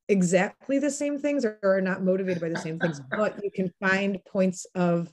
exactly 0.08 0.78
the 0.78 0.90
same 0.90 1.18
things 1.18 1.44
or 1.44 1.58
are 1.62 1.80
not 1.80 2.02
motivated 2.02 2.40
by 2.40 2.48
the 2.48 2.58
same 2.58 2.78
things, 2.78 3.00
but 3.10 3.38
you 3.42 3.50
can 3.50 3.72
find 3.80 4.18
points 4.24 4.66
of 4.74 5.12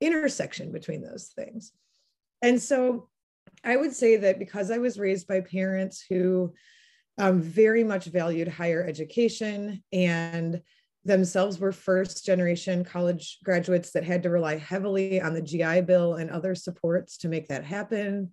intersection 0.00 0.72
between 0.72 1.02
those 1.02 1.32
things. 1.36 1.72
And 2.42 2.60
so 2.60 3.08
I 3.62 3.76
would 3.76 3.94
say 3.94 4.16
that 4.16 4.38
because 4.38 4.70
I 4.70 4.78
was 4.78 4.98
raised 4.98 5.26
by 5.26 5.40
parents 5.40 6.04
who 6.08 6.52
um, 7.18 7.40
very 7.40 7.84
much 7.84 8.06
valued 8.06 8.48
higher 8.48 8.84
education 8.84 9.82
and 9.92 10.60
themselves 11.04 11.58
were 11.58 11.72
first 11.72 12.24
generation 12.24 12.84
college 12.84 13.38
graduates 13.44 13.92
that 13.92 14.04
had 14.04 14.22
to 14.22 14.30
rely 14.30 14.56
heavily 14.56 15.20
on 15.20 15.34
the 15.34 15.42
GI 15.42 15.82
Bill 15.82 16.14
and 16.14 16.30
other 16.30 16.54
supports 16.54 17.18
to 17.18 17.28
make 17.28 17.48
that 17.48 17.64
happen, 17.64 18.30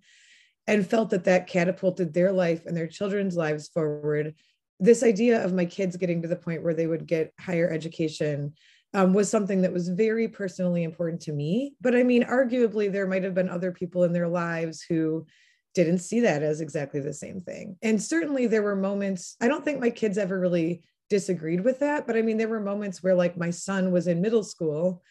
and 0.66 0.86
felt 0.86 1.10
that 1.10 1.24
that 1.24 1.48
catapulted 1.48 2.14
their 2.14 2.32
life 2.32 2.66
and 2.66 2.76
their 2.76 2.86
children's 2.86 3.36
lives 3.36 3.68
forward. 3.68 4.34
This 4.80 5.02
idea 5.02 5.44
of 5.44 5.52
my 5.52 5.64
kids 5.64 5.96
getting 5.96 6.22
to 6.22 6.28
the 6.28 6.36
point 6.36 6.62
where 6.62 6.74
they 6.74 6.86
would 6.86 7.06
get 7.06 7.32
higher 7.38 7.70
education 7.70 8.54
um, 8.94 9.12
was 9.12 9.28
something 9.28 9.62
that 9.62 9.72
was 9.72 9.88
very 9.88 10.28
personally 10.28 10.82
important 10.82 11.22
to 11.22 11.32
me. 11.32 11.74
But 11.80 11.94
I 11.94 12.02
mean, 12.02 12.24
arguably, 12.24 12.90
there 12.90 13.06
might 13.06 13.24
have 13.24 13.34
been 13.34 13.48
other 13.48 13.72
people 13.72 14.04
in 14.04 14.12
their 14.12 14.28
lives 14.28 14.82
who 14.82 15.26
didn't 15.74 15.98
see 15.98 16.20
that 16.20 16.42
as 16.42 16.60
exactly 16.60 17.00
the 17.00 17.14
same 17.14 17.40
thing. 17.40 17.76
And 17.82 18.02
certainly 18.02 18.46
there 18.46 18.62
were 18.62 18.76
moments, 18.76 19.36
I 19.40 19.48
don't 19.48 19.64
think 19.64 19.80
my 19.80 19.90
kids 19.90 20.18
ever 20.18 20.38
really 20.38 20.82
disagreed 21.12 21.62
with 21.62 21.78
that 21.78 22.06
but 22.06 22.16
i 22.16 22.22
mean 22.22 22.38
there 22.38 22.48
were 22.48 22.58
moments 22.58 23.02
where 23.02 23.14
like 23.14 23.36
my 23.36 23.50
son 23.50 23.92
was 23.92 24.06
in 24.06 24.22
middle 24.22 24.42
school 24.42 25.02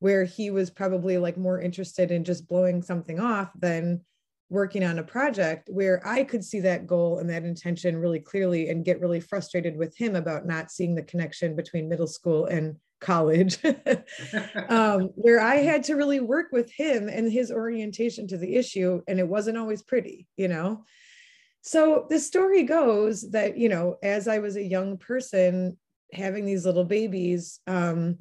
where 0.00 0.22
he 0.22 0.50
was 0.50 0.68
probably 0.68 1.16
like 1.16 1.38
more 1.38 1.58
interested 1.58 2.10
in 2.10 2.24
just 2.24 2.46
blowing 2.46 2.82
something 2.82 3.18
off 3.18 3.50
than 3.58 3.98
working 4.50 4.84
on 4.84 4.98
a 4.98 5.02
project 5.02 5.70
where 5.72 6.06
i 6.06 6.22
could 6.22 6.44
see 6.44 6.60
that 6.60 6.86
goal 6.86 7.20
and 7.20 7.30
that 7.30 7.42
intention 7.42 7.96
really 7.96 8.20
clearly 8.20 8.68
and 8.68 8.84
get 8.84 9.00
really 9.00 9.18
frustrated 9.18 9.78
with 9.78 9.96
him 9.96 10.14
about 10.14 10.44
not 10.44 10.70
seeing 10.70 10.94
the 10.94 11.02
connection 11.02 11.56
between 11.56 11.88
middle 11.88 12.06
school 12.06 12.44
and 12.44 12.76
college 13.00 13.58
um, 14.68 15.10
where 15.14 15.40
i 15.40 15.56
had 15.70 15.84
to 15.84 15.94
really 15.94 16.20
work 16.20 16.46
with 16.52 16.70
him 16.72 17.08
and 17.08 17.30
his 17.30 17.50
orientation 17.50 18.26
to 18.26 18.38
the 18.38 18.56
issue 18.56 19.02
and 19.06 19.18
it 19.18 19.28
wasn't 19.28 19.56
always 19.56 19.82
pretty 19.82 20.26
you 20.36 20.48
know 20.48 20.82
so 21.66 22.06
the 22.08 22.20
story 22.20 22.62
goes 22.62 23.28
that, 23.32 23.58
you 23.58 23.68
know, 23.68 23.96
as 24.00 24.28
I 24.28 24.38
was 24.38 24.54
a 24.54 24.62
young 24.62 24.98
person 24.98 25.76
having 26.12 26.46
these 26.46 26.64
little 26.64 26.84
babies, 26.84 27.58
um, 27.66 28.18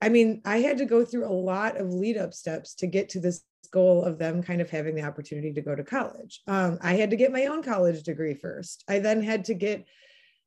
I 0.00 0.08
mean, 0.08 0.40
I 0.44 0.58
had 0.58 0.78
to 0.78 0.84
go 0.84 1.04
through 1.04 1.26
a 1.26 1.34
lot 1.34 1.78
of 1.78 1.92
lead 1.92 2.16
up 2.16 2.32
steps 2.32 2.76
to 2.76 2.86
get 2.86 3.08
to 3.08 3.20
this 3.20 3.42
goal 3.72 4.04
of 4.04 4.18
them 4.18 4.40
kind 4.40 4.60
of 4.60 4.70
having 4.70 4.94
the 4.94 5.02
opportunity 5.02 5.52
to 5.54 5.62
go 5.62 5.74
to 5.74 5.82
college. 5.82 6.42
Um, 6.46 6.78
I 6.80 6.94
had 6.94 7.10
to 7.10 7.16
get 7.16 7.32
my 7.32 7.46
own 7.46 7.60
college 7.60 8.04
degree 8.04 8.34
first. 8.34 8.84
I 8.88 9.00
then 9.00 9.20
had 9.20 9.46
to 9.46 9.54
get 9.54 9.84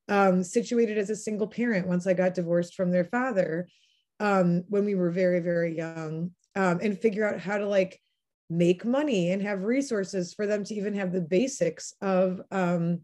um, 0.10 0.44
situated 0.44 0.98
as 0.98 1.10
a 1.10 1.16
single 1.16 1.48
parent 1.48 1.88
once 1.88 2.08
I 2.08 2.14
got 2.14 2.34
divorced 2.34 2.76
from 2.76 2.92
their 2.92 3.06
father 3.06 3.68
um, 4.20 4.64
when 4.68 4.84
we 4.84 4.96
were 4.96 5.12
very, 5.12 5.40
very 5.40 5.78
young 5.78 6.32
um, 6.56 6.80
and 6.82 7.00
figure 7.00 7.28
out 7.28 7.40
how 7.40 7.58
to 7.58 7.68
like 7.68 8.02
make 8.50 8.84
money 8.84 9.32
and 9.32 9.42
have 9.42 9.64
resources 9.64 10.34
for 10.34 10.48
them 10.48 10.64
to 10.66 10.74
even 10.74 10.96
have 10.96 11.12
the 11.12 11.22
basics 11.22 11.94
of 12.02 12.42
um, 12.52 13.02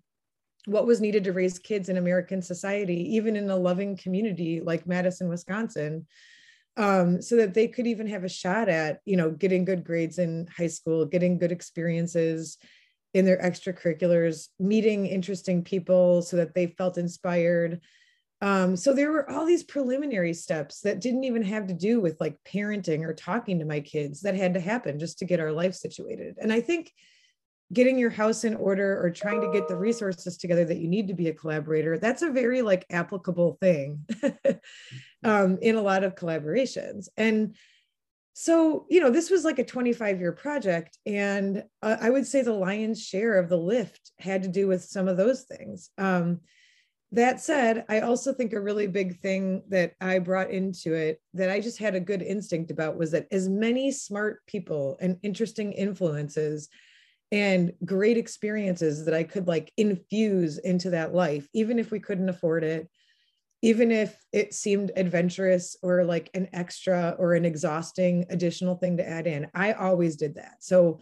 what 0.65 0.87
was 0.87 0.99
needed 0.99 1.23
to 1.23 1.33
raise 1.33 1.59
kids 1.59 1.89
in 1.89 1.97
American 1.97 2.41
society, 2.41 3.15
even 3.15 3.35
in 3.35 3.49
a 3.49 3.55
loving 3.55 3.95
community 3.95 4.59
like 4.59 4.87
Madison, 4.87 5.29
Wisconsin, 5.29 6.07
um, 6.77 7.21
so 7.21 7.35
that 7.37 7.53
they 7.53 7.67
could 7.67 7.85
even 7.85 8.07
have 8.07 8.23
a 8.23 8.29
shot 8.29 8.67
at, 8.67 8.99
you 9.05 9.15
know, 9.15 9.29
getting 9.29 9.63
good 9.63 9.83
grades 9.83 10.17
in 10.17 10.47
high 10.57 10.67
school, 10.67 11.05
getting 11.05 11.37
good 11.37 11.51
experiences 11.51 12.57
in 13.15 13.25
their 13.25 13.37
extracurriculars, 13.37 14.49
meeting 14.59 15.07
interesting 15.07 15.63
people 15.63 16.21
so 16.21 16.37
that 16.37 16.53
they 16.53 16.67
felt 16.67 16.97
inspired, 16.97 17.81
um, 18.41 18.75
so 18.75 18.93
there 18.93 19.11
were 19.11 19.29
all 19.29 19.45
these 19.45 19.63
preliminary 19.63 20.33
steps 20.33 20.81
that 20.81 20.99
didn't 20.99 21.23
even 21.23 21.43
have 21.43 21.67
to 21.67 21.73
do 21.73 22.01
with 22.01 22.19
like 22.19 22.37
parenting 22.43 23.03
or 23.03 23.13
talking 23.13 23.59
to 23.59 23.65
my 23.65 23.79
kids 23.79 24.21
that 24.21 24.35
had 24.35 24.53
to 24.55 24.59
happen 24.59 24.99
just 24.99 25.19
to 25.19 25.25
get 25.25 25.39
our 25.39 25.51
life 25.51 25.73
situated. 25.73 26.35
And 26.39 26.51
I 26.51 26.59
think 26.61 26.91
getting 27.73 27.97
your 27.97 28.09
house 28.09 28.43
in 28.43 28.55
order 28.55 29.01
or 29.01 29.09
trying 29.09 29.41
to 29.41 29.51
get 29.51 29.67
the 29.67 29.77
resources 29.77 30.37
together 30.37 30.65
that 30.65 30.77
you 30.77 30.87
need 30.87 31.07
to 31.07 31.13
be 31.13 31.29
a 31.29 31.33
collaborator, 31.33 31.97
that's 31.97 32.21
a 32.21 32.29
very 32.29 32.61
like 32.61 32.85
applicable 32.91 33.57
thing 33.61 34.05
um, 35.23 35.57
in 35.61 35.75
a 35.75 35.81
lot 35.81 36.03
of 36.03 36.15
collaborations. 36.15 37.07
And 37.17 37.55
so, 38.37 38.85
you 38.89 38.99
know, 38.99 39.09
this 39.09 39.29
was 39.29 39.45
like 39.45 39.59
a 39.59 39.63
25 39.63 40.19
year 40.19 40.33
project. 40.33 40.97
And 41.05 41.63
uh, 41.81 41.95
I 42.01 42.09
would 42.09 42.27
say 42.27 42.41
the 42.41 42.51
lion's 42.51 43.01
share 43.01 43.39
of 43.39 43.47
the 43.47 43.57
lift 43.57 44.11
had 44.19 44.43
to 44.43 44.49
do 44.49 44.67
with 44.67 44.83
some 44.83 45.07
of 45.07 45.15
those 45.15 45.43
things. 45.43 45.89
Um, 45.97 46.41
that 47.13 47.39
said, 47.39 47.85
I 47.87 48.01
also 48.01 48.33
think 48.33 48.51
a 48.51 48.59
really 48.59 48.87
big 48.87 49.21
thing 49.21 49.63
that 49.69 49.93
I 50.01 50.19
brought 50.19 50.51
into 50.51 50.93
it 50.93 51.21
that 51.33 51.49
I 51.49 51.61
just 51.61 51.77
had 51.77 51.95
a 51.95 52.01
good 52.01 52.21
instinct 52.21 52.71
about 52.71 52.97
was 52.97 53.11
that 53.11 53.27
as 53.31 53.47
many 53.47 53.89
smart 53.89 54.45
people 54.47 54.97
and 54.99 55.17
interesting 55.23 55.71
influences 55.71 56.67
and 57.31 57.71
great 57.85 58.17
experiences 58.17 59.05
that 59.05 59.13
I 59.13 59.23
could 59.23 59.47
like 59.47 59.71
infuse 59.77 60.57
into 60.57 60.89
that 60.89 61.13
life, 61.13 61.47
even 61.53 61.79
if 61.79 61.89
we 61.89 62.01
couldn't 62.01 62.27
afford 62.27 62.65
it, 62.65 62.89
even 63.61 63.91
if 63.91 64.17
it 64.31 64.53
seemed 64.53 64.91
adventurous 64.95 65.75
or 65.81 66.03
like 66.03 66.29
an 66.33 66.47
extra 66.53 67.15
or 67.17 67.33
an 67.33 67.45
exhausting 67.45 68.25
additional 68.29 68.75
thing 68.75 68.97
to 68.97 69.07
add 69.07 69.27
in. 69.27 69.47
I 69.53 69.73
always 69.73 70.15
did 70.15 70.35
that. 70.35 70.57
So 70.59 70.99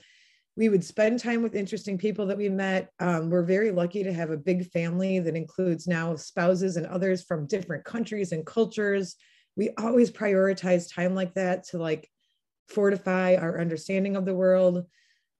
we 0.55 0.69
would 0.69 0.83
spend 0.83 1.19
time 1.19 1.41
with 1.41 1.55
interesting 1.55 1.97
people 1.97 2.27
that 2.27 2.37
we 2.37 2.47
met. 2.47 2.89
Um, 2.99 3.29
we're 3.29 3.43
very 3.43 3.71
lucky 3.71 4.03
to 4.03 4.13
have 4.13 4.29
a 4.29 4.37
big 4.37 4.69
family 4.71 5.19
that 5.19 5.35
includes 5.35 5.87
now 5.87 6.15
spouses 6.15 6.77
and 6.77 6.85
others 6.85 7.23
from 7.23 7.47
different 7.47 7.85
countries 7.85 8.31
and 8.31 8.45
cultures. 8.45 9.15
We 9.55 9.71
always 9.79 10.11
prioritize 10.11 10.93
time 10.93 11.15
like 11.15 11.33
that 11.33 11.65
to 11.69 11.79
like 11.79 12.07
fortify 12.69 13.35
our 13.35 13.59
understanding 13.59 14.15
of 14.15 14.25
the 14.25 14.35
world. 14.35 14.85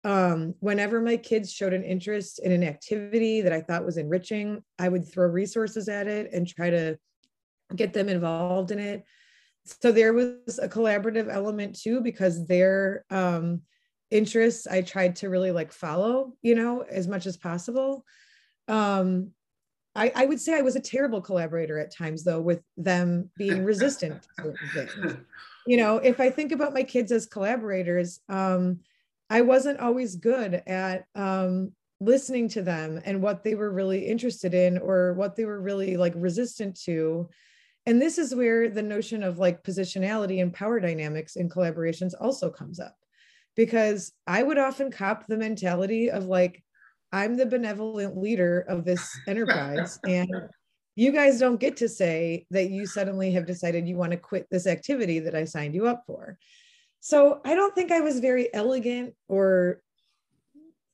Um, 0.04 0.56
whenever 0.60 1.00
my 1.00 1.16
kids 1.16 1.52
showed 1.52 1.74
an 1.74 1.84
interest 1.84 2.40
in 2.40 2.52
an 2.52 2.64
activity 2.64 3.42
that 3.42 3.54
I 3.54 3.62
thought 3.62 3.86
was 3.86 3.98
enriching, 3.98 4.62
I 4.78 4.90
would 4.90 5.08
throw 5.08 5.28
resources 5.28 5.88
at 5.88 6.08
it 6.08 6.34
and 6.34 6.48
try 6.48 6.70
to 6.70 6.98
get 7.76 7.94
them 7.94 8.10
involved 8.10 8.72
in 8.72 8.80
it. 8.80 9.06
So 9.82 9.92
there 9.94 10.12
was 10.12 10.60
a 10.62 10.68
collaborative 10.68 11.32
element 11.32 11.80
too, 11.80 12.02
because 12.02 12.46
their 12.48 13.06
um, 13.10 13.62
interests 14.12 14.68
I 14.68 14.82
tried 14.82 15.16
to 15.18 15.30
really 15.30 15.52
like 15.52 15.72
follow, 15.72 16.34
you 16.42 16.56
know, 16.56 16.82
as 16.82 17.08
much 17.08 17.26
as 17.26 17.38
possible. 17.38 18.06
Um, 18.68 19.32
I, 19.96 20.12
I 20.16 20.26
would 20.26 20.42
say 20.42 20.58
I 20.58 20.62
was 20.62 20.76
a 20.76 20.82
terrible 20.82 21.22
collaborator 21.22 21.78
at 21.78 21.94
times, 21.94 22.24
though, 22.24 22.42
with 22.42 22.62
them 22.78 23.30
being 23.38 23.64
resistant 23.64 24.24
to 24.24 24.44
certain 24.44 24.70
things. 24.74 25.18
You 25.66 25.78
know, 25.78 25.96
if 25.96 26.20
I 26.20 26.30
think 26.30 26.52
about 26.52 26.74
my 26.74 26.84
kids 26.84 27.10
as 27.10 27.26
collaborators, 27.26 28.20
um, 28.28 28.82
I 29.30 29.42
wasn't 29.42 29.80
always 29.80 30.16
good 30.16 30.62
at 30.68 31.06
um, 31.16 31.72
listening 32.00 32.50
to 32.50 32.62
them 32.62 33.02
and 33.06 33.22
what 33.22 33.44
they 33.44 33.56
were 33.56 33.72
really 33.72 34.06
interested 34.06 34.54
in 34.54 34.78
or 34.78 35.14
what 35.14 35.36
they 35.36 35.46
were 35.46 35.62
really 35.62 35.98
like 35.98 36.14
resistant 36.16 36.80
to. 36.82 37.30
And 37.86 38.02
this 38.02 38.18
is 38.18 38.36
where 38.36 38.70
the 38.70 38.84
notion 38.84 39.24
of 39.24 39.40
like 39.40 39.64
positionality 39.64 40.42
and 40.42 40.54
power 40.54 40.80
dynamics 40.80 41.36
in 41.36 41.50
collaborations 41.50 42.14
also 42.20 42.50
comes 42.50 42.80
up 42.80 42.96
because 43.56 44.12
I 44.28 44.44
would 44.44 44.58
often 44.58 44.92
cop 44.92 45.28
the 45.28 45.38
mentality 45.38 46.10
of 46.10 46.26
like, 46.26 46.64
I'm 47.12 47.38
the 47.38 47.46
benevolent 47.46 48.18
leader 48.18 48.66
of 48.68 48.86
this 48.86 49.08
enterprise. 49.28 50.00
and 50.08 50.30
you 50.96 51.12
guys 51.12 51.40
don't 51.40 51.60
get 51.60 51.78
to 51.78 51.90
say 51.90 52.46
that 52.52 52.70
you 52.70 52.86
suddenly 52.86 53.32
have 53.32 53.48
decided 53.48 53.88
you 53.88 53.98
want 53.98 54.12
to 54.12 54.18
quit 54.18 54.48
this 54.52 54.68
activity 54.68 55.20
that 55.20 55.36
I 55.36 55.46
signed 55.46 55.74
you 55.74 55.88
up 55.88 56.04
for. 56.06 56.38
So 57.06 57.42
I 57.44 57.54
don't 57.54 57.76
think 57.76 57.92
I 57.92 58.00
was 58.00 58.22
very 58.22 58.48
elegant 58.54 59.14
or 59.28 59.82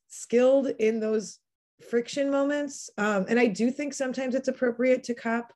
skilled 0.08 0.66
in 0.66 1.00
those 1.00 1.38
friction 1.88 2.32
moments. 2.32 2.90
Um, 2.98 3.28
and 3.30 3.40
I 3.40 3.46
do 3.46 3.70
think 3.70 3.94
sometimes 3.94 4.34
it's 4.34 4.48
appropriate 4.48 5.04
to 5.04 5.14
cop 5.14 5.54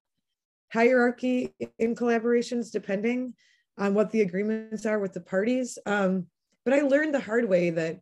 hierarchy 0.72 1.56
in 1.80 1.96
collaborations, 1.96 2.72
depending 2.72 3.34
on 3.80 3.96
what 3.96 4.12
the 4.12 4.22
agreements 4.22 4.86
are 4.86 5.00
with 5.00 5.14
the 5.14 5.22
parties. 5.22 5.80
Um, 5.88 6.28
but 6.66 6.76
I 6.76 6.82
learned 6.82 7.16
the 7.16 7.20
hard 7.20 7.50
way 7.50 7.72
that 7.72 8.02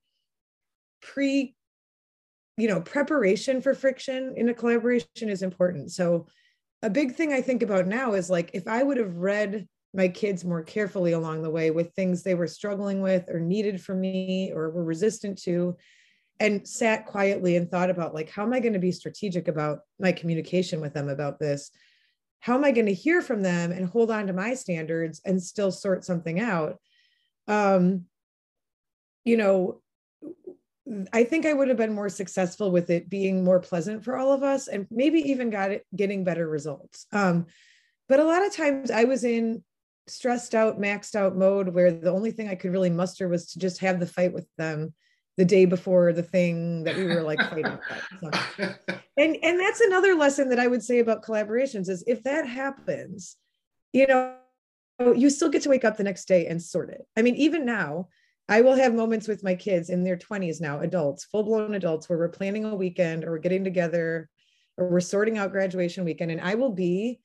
pre, 1.02 1.56
you 2.58 2.68
know, 2.68 2.82
preparation 2.82 3.62
for 3.62 3.74
friction 3.74 4.34
in 4.36 4.50
a 4.50 4.54
collaboration 4.54 5.08
is 5.30 5.42
important. 5.42 5.94
So 5.94 6.28
a 6.82 6.90
big 6.90 7.16
thing 7.16 7.32
I 7.32 7.40
think 7.40 7.64
about 7.64 7.88
now 7.88 8.12
is 8.12 8.30
like 8.30 8.52
if 8.54 8.68
I 8.68 8.84
would 8.84 8.98
have 8.98 9.16
read 9.16 9.70
my 9.94 10.08
kids 10.08 10.46
more 10.46 10.64
carefully 10.64 11.12
along 11.12 11.42
the 11.42 11.50
way 11.50 11.72
with 11.72 11.94
things 11.94 12.24
they 12.24 12.36
were 12.36 12.48
struggling 12.48 13.02
with 13.02 13.30
or 13.30 13.40
needed 13.40 13.82
from 13.82 14.00
me 14.00 14.52
or 14.54 14.70
were 14.70 14.84
resistant 14.84 15.38
to 15.38 15.76
and 16.40 16.68
sat 16.68 17.06
quietly 17.06 17.56
and 17.56 17.70
thought 17.70 17.90
about 17.90 18.14
like 18.14 18.30
how 18.30 18.44
am 18.44 18.54
i 18.54 18.60
going 18.60 18.74
to 18.74 18.80
be 18.80 18.92
strategic 18.92 19.48
about 19.48 19.80
my 20.00 20.12
communication 20.12 20.82
with 20.82 20.94
them 20.94 21.10
about 21.10 21.40
this 21.40 21.72
how 22.40 22.56
am 22.56 22.64
i 22.64 22.72
going 22.72 22.86
to 22.86 22.94
hear 22.94 23.22
from 23.22 23.42
them 23.42 23.72
and 23.72 23.86
hold 23.86 24.10
on 24.10 24.28
to 24.28 24.34
my 24.34 24.54
standards 24.54 25.22
and 25.26 25.42
still 25.42 25.72
sort 25.72 26.06
something 26.06 26.40
out 26.40 26.78
um, 27.48 28.06
you 29.24 29.38
know, 29.38 29.82
I 31.14 31.24
think 31.24 31.46
I 31.46 31.54
would 31.54 31.68
have 31.68 31.78
been 31.78 31.94
more 31.94 32.10
successful 32.10 32.72
with 32.72 32.90
it 32.90 33.10
being 33.10 33.44
more 33.44 33.60
pleasant 33.60 34.04
for 34.04 34.18
all 34.18 34.34
of 34.34 34.44
us 34.44 34.68
and 34.68 34.88
maybe 34.90 35.20
even 35.32 35.50
got 35.50 35.72
it 35.72 35.86
getting 35.96 36.24
better 36.24 36.48
results. 36.48 37.06
Um, 37.14 37.46
but 38.10 38.20
a 38.20 38.26
lot 38.26 38.46
of 38.46 38.54
times 38.54 38.92
I 38.92 39.06
was 39.06 39.24
in 39.24 39.64
stressed 40.12 40.54
out, 40.54 40.80
maxed 40.80 41.16
out 41.16 41.36
mode 41.36 41.70
where 41.70 41.92
the 41.92 42.12
only 42.12 42.32
thing 42.32 42.48
I 42.48 42.56
could 42.56 42.72
really 42.72 42.90
muster 42.90 43.28
was 43.28 43.48
to 43.52 43.60
just 43.60 43.80
have 43.80 44.00
the 44.00 44.06
fight 44.06 44.34
with 44.34 44.48
them 44.58 44.94
the 45.38 45.46
day 45.46 45.66
before 45.66 46.14
the 46.14 46.24
thing 46.24 46.84
that 46.84 46.96
we 46.96 47.06
were 47.06 47.22
like 47.22 47.40
fighting 47.40 47.66
about. 47.66 48.36
So, 48.58 48.74
and 49.18 49.38
and 49.42 49.60
that's 49.60 49.82
another 49.82 50.16
lesson 50.16 50.50
that 50.50 50.60
I 50.60 50.68
would 50.68 50.84
say 50.84 51.00
about 51.00 51.24
collaborations 51.24 51.90
is 51.90 52.04
if 52.06 52.24
that 52.24 52.48
happens, 52.48 53.38
you 53.94 54.08
know, 54.08 54.36
you 55.00 55.30
still 55.30 55.50
get 55.50 55.64
to 55.64 55.70
wake 55.70 55.86
up 55.86 55.98
the 55.98 56.04
next 56.04 56.28
day 56.28 56.48
and 56.48 56.62
sort 56.62 56.90
it. 56.90 57.02
I 57.18 57.22
mean, 57.22 57.36
even 57.36 57.66
now, 57.66 58.10
I 58.50 58.62
will 58.62 58.76
have 58.76 58.94
moments 58.94 59.28
with 59.28 59.44
my 59.44 59.56
kids 59.56 59.90
in 59.90 60.04
their 60.04 60.18
20s 60.18 60.60
now, 60.60 60.82
adults, 60.82 61.26
full 61.26 61.44
blown 61.44 61.74
adults, 61.74 62.10
where 62.10 62.20
we're 62.20 62.30
planning 62.30 62.66
a 62.66 62.76
weekend 62.76 63.24
or 63.24 63.32
we're 63.32 63.40
getting 63.40 63.64
together 63.64 64.30
or 64.78 64.90
we're 64.90 65.00
sorting 65.00 65.38
out 65.38 65.52
graduation 65.52 66.04
weekend. 66.04 66.32
And 66.32 66.42
I 66.42 66.56
will 66.56 66.72
be 66.72 67.22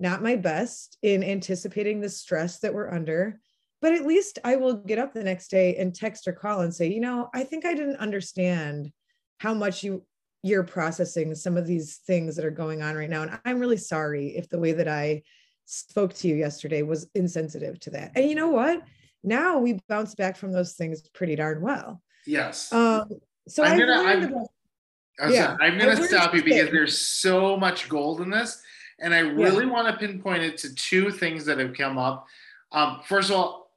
not 0.00 0.22
my 0.22 0.36
best 0.36 0.98
in 1.02 1.22
anticipating 1.22 2.00
the 2.00 2.08
stress 2.08 2.58
that 2.60 2.74
we're 2.74 2.92
under. 2.92 3.40
But 3.82 3.94
at 3.94 4.06
least 4.06 4.38
I 4.44 4.56
will 4.56 4.74
get 4.74 4.98
up 4.98 5.14
the 5.14 5.24
next 5.24 5.48
day 5.48 5.76
and 5.76 5.94
text 5.94 6.28
or 6.28 6.32
call 6.32 6.60
and 6.60 6.74
say, 6.74 6.88
you 6.88 7.00
know, 7.00 7.30
I 7.32 7.44
think 7.44 7.64
I 7.64 7.74
didn't 7.74 7.96
understand 7.96 8.90
how 9.38 9.54
much 9.54 9.82
you 9.82 10.04
you're 10.42 10.64
processing 10.64 11.34
some 11.34 11.58
of 11.58 11.66
these 11.66 11.96
things 12.06 12.34
that 12.36 12.46
are 12.46 12.50
going 12.50 12.82
on 12.82 12.94
right 12.94 13.10
now. 13.10 13.22
And 13.22 13.38
I'm 13.44 13.60
really 13.60 13.76
sorry 13.76 14.28
if 14.28 14.48
the 14.48 14.58
way 14.58 14.72
that 14.72 14.88
I 14.88 15.22
spoke 15.66 16.14
to 16.14 16.28
you 16.28 16.34
yesterday 16.34 16.80
was 16.80 17.06
insensitive 17.14 17.78
to 17.80 17.90
that. 17.90 18.12
And 18.16 18.26
you 18.26 18.34
know 18.34 18.48
what? 18.48 18.82
now 19.22 19.58
we 19.58 19.78
bounce 19.88 20.14
back 20.14 20.36
from 20.36 20.52
those 20.52 20.74
things 20.74 21.02
pretty 21.10 21.36
darn 21.36 21.60
well. 21.60 22.02
Yes. 22.26 22.72
Um, 22.72 23.08
so 23.48 23.64
I'm 23.64 23.78
gonna, 23.78 23.92
I'm, 23.92 24.22
about, 24.24 24.48
yeah, 25.30 25.56
I'm 25.60 25.78
gonna 25.78 26.02
stop 26.02 26.34
you 26.34 26.42
because 26.42 26.70
there's 26.70 26.98
so 26.98 27.56
much 27.56 27.88
gold 27.88 28.20
in 28.20 28.30
this, 28.30 28.62
and 29.00 29.14
I 29.14 29.20
really 29.20 29.64
yeah. 29.64 29.72
want 29.72 29.88
to 29.88 30.06
pinpoint 30.06 30.42
it 30.42 30.58
to 30.58 30.74
two 30.74 31.10
things 31.10 31.44
that 31.46 31.58
have 31.58 31.74
come 31.74 31.98
up. 31.98 32.26
Um, 32.72 33.00
first 33.04 33.30
of 33.30 33.36
all, 33.36 33.70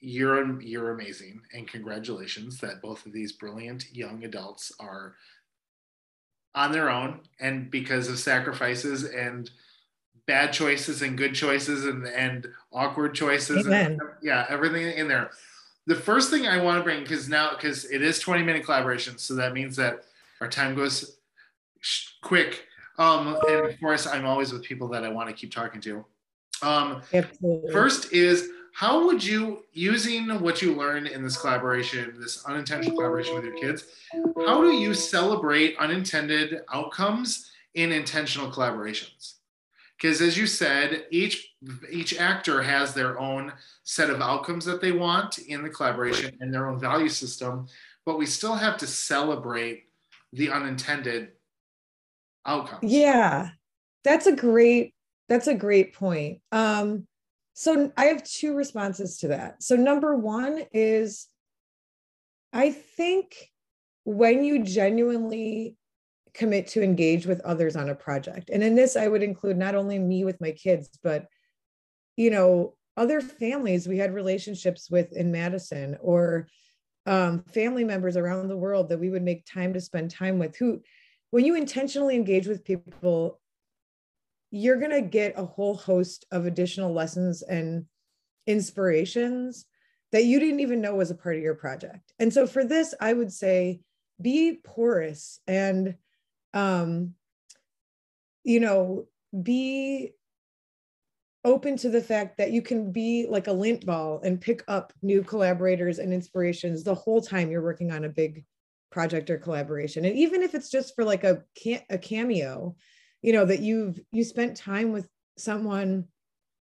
you're 0.00 0.60
you're 0.60 0.92
amazing, 0.92 1.40
and 1.52 1.66
congratulations 1.66 2.58
that 2.60 2.82
both 2.82 3.06
of 3.06 3.12
these 3.12 3.32
brilliant 3.32 3.94
young 3.94 4.24
adults 4.24 4.72
are 4.78 5.14
on 6.54 6.72
their 6.72 6.90
own, 6.90 7.20
and 7.40 7.70
because 7.70 8.08
of 8.08 8.18
sacrifices 8.18 9.04
and 9.04 9.50
bad 10.26 10.52
choices 10.52 11.02
and 11.02 11.18
good 11.18 11.34
choices 11.34 11.84
and, 11.84 12.06
and 12.06 12.48
awkward 12.72 13.14
choices. 13.14 13.66
And, 13.66 14.00
yeah, 14.22 14.46
everything 14.48 14.96
in 14.96 15.08
there. 15.08 15.30
The 15.86 15.94
first 15.94 16.30
thing 16.30 16.46
I 16.46 16.62
want 16.62 16.78
to 16.78 16.82
bring, 16.84 17.02
because 17.02 17.28
now, 17.28 17.50
because 17.54 17.84
it 17.84 18.02
is 18.02 18.18
20 18.18 18.42
minute 18.42 18.64
collaboration, 18.64 19.18
so 19.18 19.34
that 19.34 19.52
means 19.52 19.76
that 19.76 20.04
our 20.40 20.48
time 20.48 20.74
goes 20.74 21.18
quick. 22.22 22.66
Um, 22.98 23.38
and 23.48 23.66
of 23.66 23.78
course, 23.80 24.06
I'm 24.06 24.24
always 24.24 24.52
with 24.52 24.62
people 24.62 24.88
that 24.88 25.04
I 25.04 25.08
want 25.08 25.28
to 25.28 25.34
keep 25.34 25.52
talking 25.52 25.80
to. 25.82 26.04
Um, 26.62 27.02
first 27.72 28.12
is 28.12 28.50
how 28.72 29.04
would 29.06 29.22
you, 29.22 29.64
using 29.72 30.28
what 30.40 30.62
you 30.62 30.74
learned 30.74 31.08
in 31.08 31.22
this 31.22 31.36
collaboration, 31.36 32.14
this 32.18 32.44
unintentional 32.44 32.96
collaboration 32.96 33.34
with 33.34 33.44
your 33.44 33.56
kids, 33.56 33.86
how 34.46 34.62
do 34.62 34.72
you 34.72 34.94
celebrate 34.94 35.76
unintended 35.78 36.62
outcomes 36.72 37.50
in 37.74 37.92
intentional 37.92 38.50
collaborations? 38.50 39.34
because 39.96 40.20
as 40.20 40.36
you 40.36 40.46
said 40.46 41.06
each 41.10 41.54
each 41.90 42.18
actor 42.18 42.62
has 42.62 42.92
their 42.92 43.18
own 43.18 43.52
set 43.84 44.10
of 44.10 44.20
outcomes 44.20 44.64
that 44.64 44.80
they 44.80 44.92
want 44.92 45.38
in 45.38 45.62
the 45.62 45.68
collaboration 45.68 46.36
and 46.40 46.52
their 46.52 46.68
own 46.68 46.78
value 46.78 47.08
system 47.08 47.66
but 48.04 48.18
we 48.18 48.26
still 48.26 48.54
have 48.54 48.76
to 48.76 48.86
celebrate 48.86 49.84
the 50.32 50.50
unintended 50.50 51.32
outcomes 52.46 52.92
yeah 52.92 53.50
that's 54.02 54.26
a 54.26 54.34
great 54.34 54.94
that's 55.28 55.46
a 55.46 55.54
great 55.54 55.94
point 55.94 56.40
um 56.52 57.06
so 57.54 57.92
i 57.96 58.06
have 58.06 58.22
two 58.24 58.54
responses 58.54 59.18
to 59.18 59.28
that 59.28 59.62
so 59.62 59.76
number 59.76 60.16
one 60.16 60.62
is 60.72 61.28
i 62.52 62.70
think 62.70 63.34
when 64.04 64.44
you 64.44 64.62
genuinely 64.62 65.76
commit 66.34 66.66
to 66.66 66.82
engage 66.82 67.26
with 67.26 67.40
others 67.40 67.76
on 67.76 67.88
a 67.88 67.94
project. 67.94 68.50
And 68.50 68.62
in 68.62 68.74
this, 68.74 68.96
I 68.96 69.08
would 69.08 69.22
include 69.22 69.56
not 69.56 69.74
only 69.74 69.98
me 69.98 70.24
with 70.24 70.40
my 70.40 70.50
kids, 70.50 70.90
but, 71.02 71.26
you 72.16 72.30
know, 72.30 72.74
other 72.96 73.20
families 73.20 73.88
we 73.88 73.98
had 73.98 74.12
relationships 74.12 74.90
with 74.90 75.12
in 75.12 75.32
Madison 75.32 75.96
or 76.00 76.48
um, 77.06 77.44
family 77.52 77.84
members 77.84 78.16
around 78.16 78.48
the 78.48 78.56
world 78.56 78.88
that 78.88 79.00
we 79.00 79.10
would 79.10 79.22
make 79.22 79.46
time 79.46 79.72
to 79.74 79.80
spend 79.80 80.10
time 80.10 80.38
with 80.38 80.56
who, 80.56 80.82
when 81.34 81.44
you 81.44 81.56
intentionally 81.56 82.14
engage 82.14 82.46
with 82.46 82.64
people, 82.64 83.40
you're 84.52 84.78
going 84.78 84.92
to 84.92 85.00
get 85.00 85.36
a 85.36 85.44
whole 85.44 85.74
host 85.74 86.24
of 86.30 86.46
additional 86.46 86.92
lessons 86.92 87.42
and 87.42 87.86
inspirations 88.46 89.66
that 90.12 90.26
you 90.26 90.38
didn't 90.38 90.60
even 90.60 90.80
know 90.80 90.94
was 90.94 91.10
a 91.10 91.14
part 91.16 91.34
of 91.34 91.42
your 91.42 91.56
project. 91.56 92.12
And 92.20 92.32
so 92.32 92.46
for 92.46 92.64
this, 92.64 92.94
I 93.00 93.12
would 93.12 93.32
say 93.32 93.80
be 94.22 94.60
porous 94.62 95.40
and 95.48 95.96
um, 96.52 97.14
you 98.44 98.60
know, 98.60 99.08
be 99.42 100.12
open 101.44 101.76
to 101.78 101.88
the 101.88 102.00
fact 102.00 102.38
that 102.38 102.52
you 102.52 102.62
can 102.62 102.92
be 102.92 103.26
like 103.28 103.48
a 103.48 103.52
lint 103.52 103.84
ball 103.84 104.20
and 104.22 104.40
pick 104.40 104.62
up 104.68 104.92
new 105.02 105.24
collaborators 105.24 105.98
and 105.98 106.12
inspirations 106.12 106.84
the 106.84 106.94
whole 106.94 107.20
time 107.20 107.50
you're 107.50 107.60
working 107.60 107.90
on 107.90 108.04
a 108.04 108.08
big 108.08 108.44
project 108.94 109.28
or 109.28 109.36
collaboration. 109.36 110.04
And 110.04 110.16
even 110.16 110.42
if 110.42 110.54
it's 110.54 110.70
just 110.70 110.94
for 110.94 111.04
like 111.04 111.24
a 111.24 111.42
a 111.90 111.98
cameo 111.98 112.76
you 113.24 113.32
know 113.32 113.46
that 113.46 113.60
you've 113.60 113.98
you 114.12 114.22
spent 114.22 114.54
time 114.54 114.92
with 114.92 115.08
someone 115.38 116.04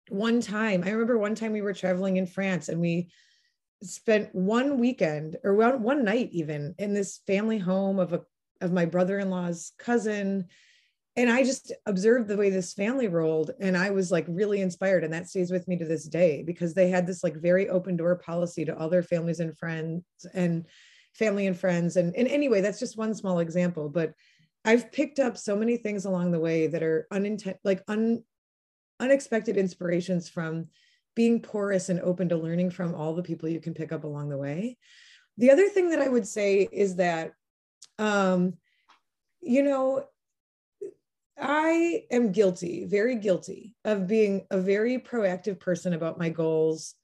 one 0.10 0.42
time. 0.42 0.84
I 0.84 0.90
remember 0.90 1.20
one 1.20 1.36
time 1.36 1.54
we 1.54 1.62
were 1.62 1.76
traveling 1.76 2.18
in 2.18 2.26
france 2.26 2.70
and 2.70 2.82
we 2.82 3.12
spent 3.84 4.34
one 4.34 4.80
weekend 4.80 5.38
or 5.44 5.54
one, 5.54 5.84
one 5.84 6.04
night 6.04 6.30
even 6.32 6.74
in 6.80 6.94
this 6.94 7.22
family 7.28 7.60
home 7.60 8.00
of 8.00 8.14
a 8.14 8.22
of 8.62 8.74
my 8.74 8.86
brother-in-law's 8.86 9.72
cousin. 9.78 10.48
And 11.16 11.30
I 11.30 11.44
just 11.44 11.72
observed 11.86 12.28
the 12.28 12.38
way 12.38 12.50
this 12.50 12.74
family 12.74 13.08
rolled 13.08 13.52
and 13.60 13.78
I 13.78 13.92
was 13.92 14.12
like 14.12 14.26
really 14.28 14.62
inspired. 14.62 15.04
And 15.04 15.14
that 15.14 15.30
stays 15.30 15.52
with 15.52 15.68
me 15.68 15.78
to 15.78 15.86
this 15.86 16.06
day 16.06 16.42
because 16.42 16.74
they 16.74 16.90
had 16.90 17.06
this 17.06 17.24
like 17.24 17.36
very 17.36 17.70
open 17.70 17.96
door 17.96 18.16
policy 18.16 18.66
to 18.66 18.76
all 18.76 18.90
their 18.90 19.04
families 19.04 19.40
and 19.40 19.56
friends 19.56 20.04
and 20.34 20.66
family 21.20 21.46
and 21.46 21.60
friends 21.60 21.98
and, 21.98 22.16
and 22.16 22.28
anyway 22.30 22.62
that's 22.62 22.80
just 22.80 22.98
one 22.98 23.14
small 23.14 23.40
example 23.40 23.90
but 23.90 24.14
I've 24.66 24.92
picked 24.92 25.20
up 25.20 25.38
so 25.38 25.56
many 25.56 25.78
things 25.78 26.06
along 26.06 26.32
the 26.32 26.40
way 26.40 26.68
that 26.68 26.84
are 26.84 27.08
unintent 27.12 27.58
like 27.64 27.84
un, 27.88 28.24
unexpected 29.00 29.58
inspirations 29.58 30.30
from 30.30 30.68
being 31.16 31.42
porous 31.42 31.90
and 31.90 32.00
open 32.00 32.30
to 32.30 32.38
learning 32.38 32.72
from 32.72 32.96
all 32.96 33.14
the 33.14 33.24
people 33.24 33.50
you 33.50 33.60
can 33.60 33.74
pick 33.74 33.92
up 33.92 34.04
along 34.04 34.30
the 34.30 34.38
way. 34.38 34.78
The 35.38 35.52
other 35.52 35.68
thing 35.70 35.90
that 35.90 36.02
I 36.02 36.08
would 36.08 36.28
say 36.28 36.68
is 36.72 36.96
that 36.98 37.34
um 37.98 38.54
you 39.42 39.64
know 39.64 40.06
I 41.42 42.04
am 42.12 42.34
guilty, 42.34 42.86
very 42.86 43.16
guilty 43.16 43.74
of 43.86 44.08
being 44.08 44.46
a 44.52 44.60
very 44.60 45.00
proactive 45.00 45.58
person 45.58 45.94
about 45.94 46.20
my 46.20 46.28
goals 46.28 46.96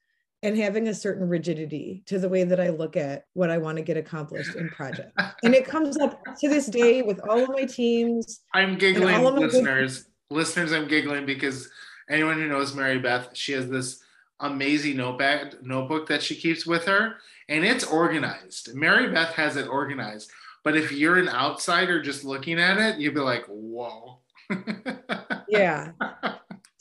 and 0.46 0.56
having 0.56 0.88
a 0.88 0.94
certain 0.94 1.28
rigidity 1.28 2.04
to 2.06 2.20
the 2.20 2.30
way 2.30 2.44
that 2.44 2.60
I 2.60 2.70
look 2.70 2.96
at 2.96 3.26
what 3.34 3.50
I 3.50 3.58
want 3.58 3.78
to 3.78 3.84
get 3.84 3.98
accomplished 3.98 4.56
in 4.56 4.70
projects. 4.70 5.12
and 5.44 5.56
it 5.56 5.66
comes 5.66 5.98
up 5.98 6.24
to 6.40 6.48
this 6.48 6.68
day 6.68 7.02
with 7.02 7.20
all 7.28 7.44
of 7.44 7.50
my 7.50 7.66
teams. 7.66 8.42
I'm 8.54 8.78
giggling, 8.78 9.24
listeners. 9.24 10.04
Good- 10.04 10.36
listeners, 10.36 10.72
I'm 10.72 10.88
giggling 10.88 11.26
because 11.26 11.68
anyone 12.10 12.36
who 12.36 12.48
knows 12.48 12.76
Mary 12.76 13.00
Beth, 13.00 13.30
she 13.34 13.54
has 13.54 13.68
this 13.68 14.04
amazing 14.40 14.98
notebook 14.98 15.64
notebook 15.64 16.08
that 16.10 16.22
she 16.22 16.36
keeps 16.36 16.66
with 16.66 16.86
her, 16.86 17.16
and 17.50 17.66
it's 17.66 17.84
organized. 17.84 18.76
Mary 18.76 19.12
Beth 19.12 19.34
has 19.34 19.56
it 19.56 19.68
organized. 19.68 20.30
But 20.64 20.78
if 20.78 20.92
you're 20.92 21.18
an 21.18 21.30
outsider 21.30 22.02
just 22.02 22.24
looking 22.24 22.60
at 22.60 22.78
it, 22.78 23.00
you'd 23.00 23.14
be 23.14 23.20
like, 23.20 23.46
whoa 23.48 24.20
yeah. 25.48 25.92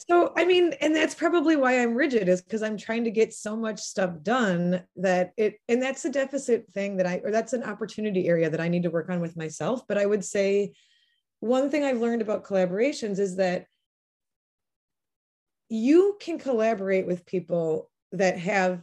So, 0.08 0.34
I 0.36 0.44
mean, 0.44 0.74
and 0.82 0.94
that's 0.94 1.14
probably 1.14 1.56
why 1.56 1.80
I'm 1.80 1.94
rigid 1.94 2.28
is 2.28 2.42
because 2.42 2.62
I'm 2.62 2.76
trying 2.76 3.04
to 3.04 3.10
get 3.10 3.32
so 3.32 3.56
much 3.56 3.80
stuff 3.80 4.22
done 4.22 4.82
that 4.96 5.32
it, 5.38 5.56
and 5.68 5.82
that's 5.82 6.04
a 6.04 6.10
deficit 6.10 6.66
thing 6.74 6.98
that 6.98 7.06
I, 7.06 7.22
or 7.24 7.30
that's 7.30 7.54
an 7.54 7.62
opportunity 7.62 8.28
area 8.28 8.50
that 8.50 8.60
I 8.60 8.68
need 8.68 8.82
to 8.82 8.90
work 8.90 9.08
on 9.08 9.20
with 9.20 9.36
myself. 9.36 9.86
But 9.88 9.96
I 9.96 10.04
would 10.04 10.22
say 10.22 10.74
one 11.40 11.70
thing 11.70 11.84
I've 11.84 12.00
learned 12.00 12.20
about 12.20 12.44
collaborations 12.44 13.18
is 13.18 13.36
that 13.36 13.66
you 15.70 16.18
can 16.20 16.38
collaborate 16.38 17.06
with 17.06 17.24
people 17.24 17.90
that 18.12 18.38
have 18.38 18.82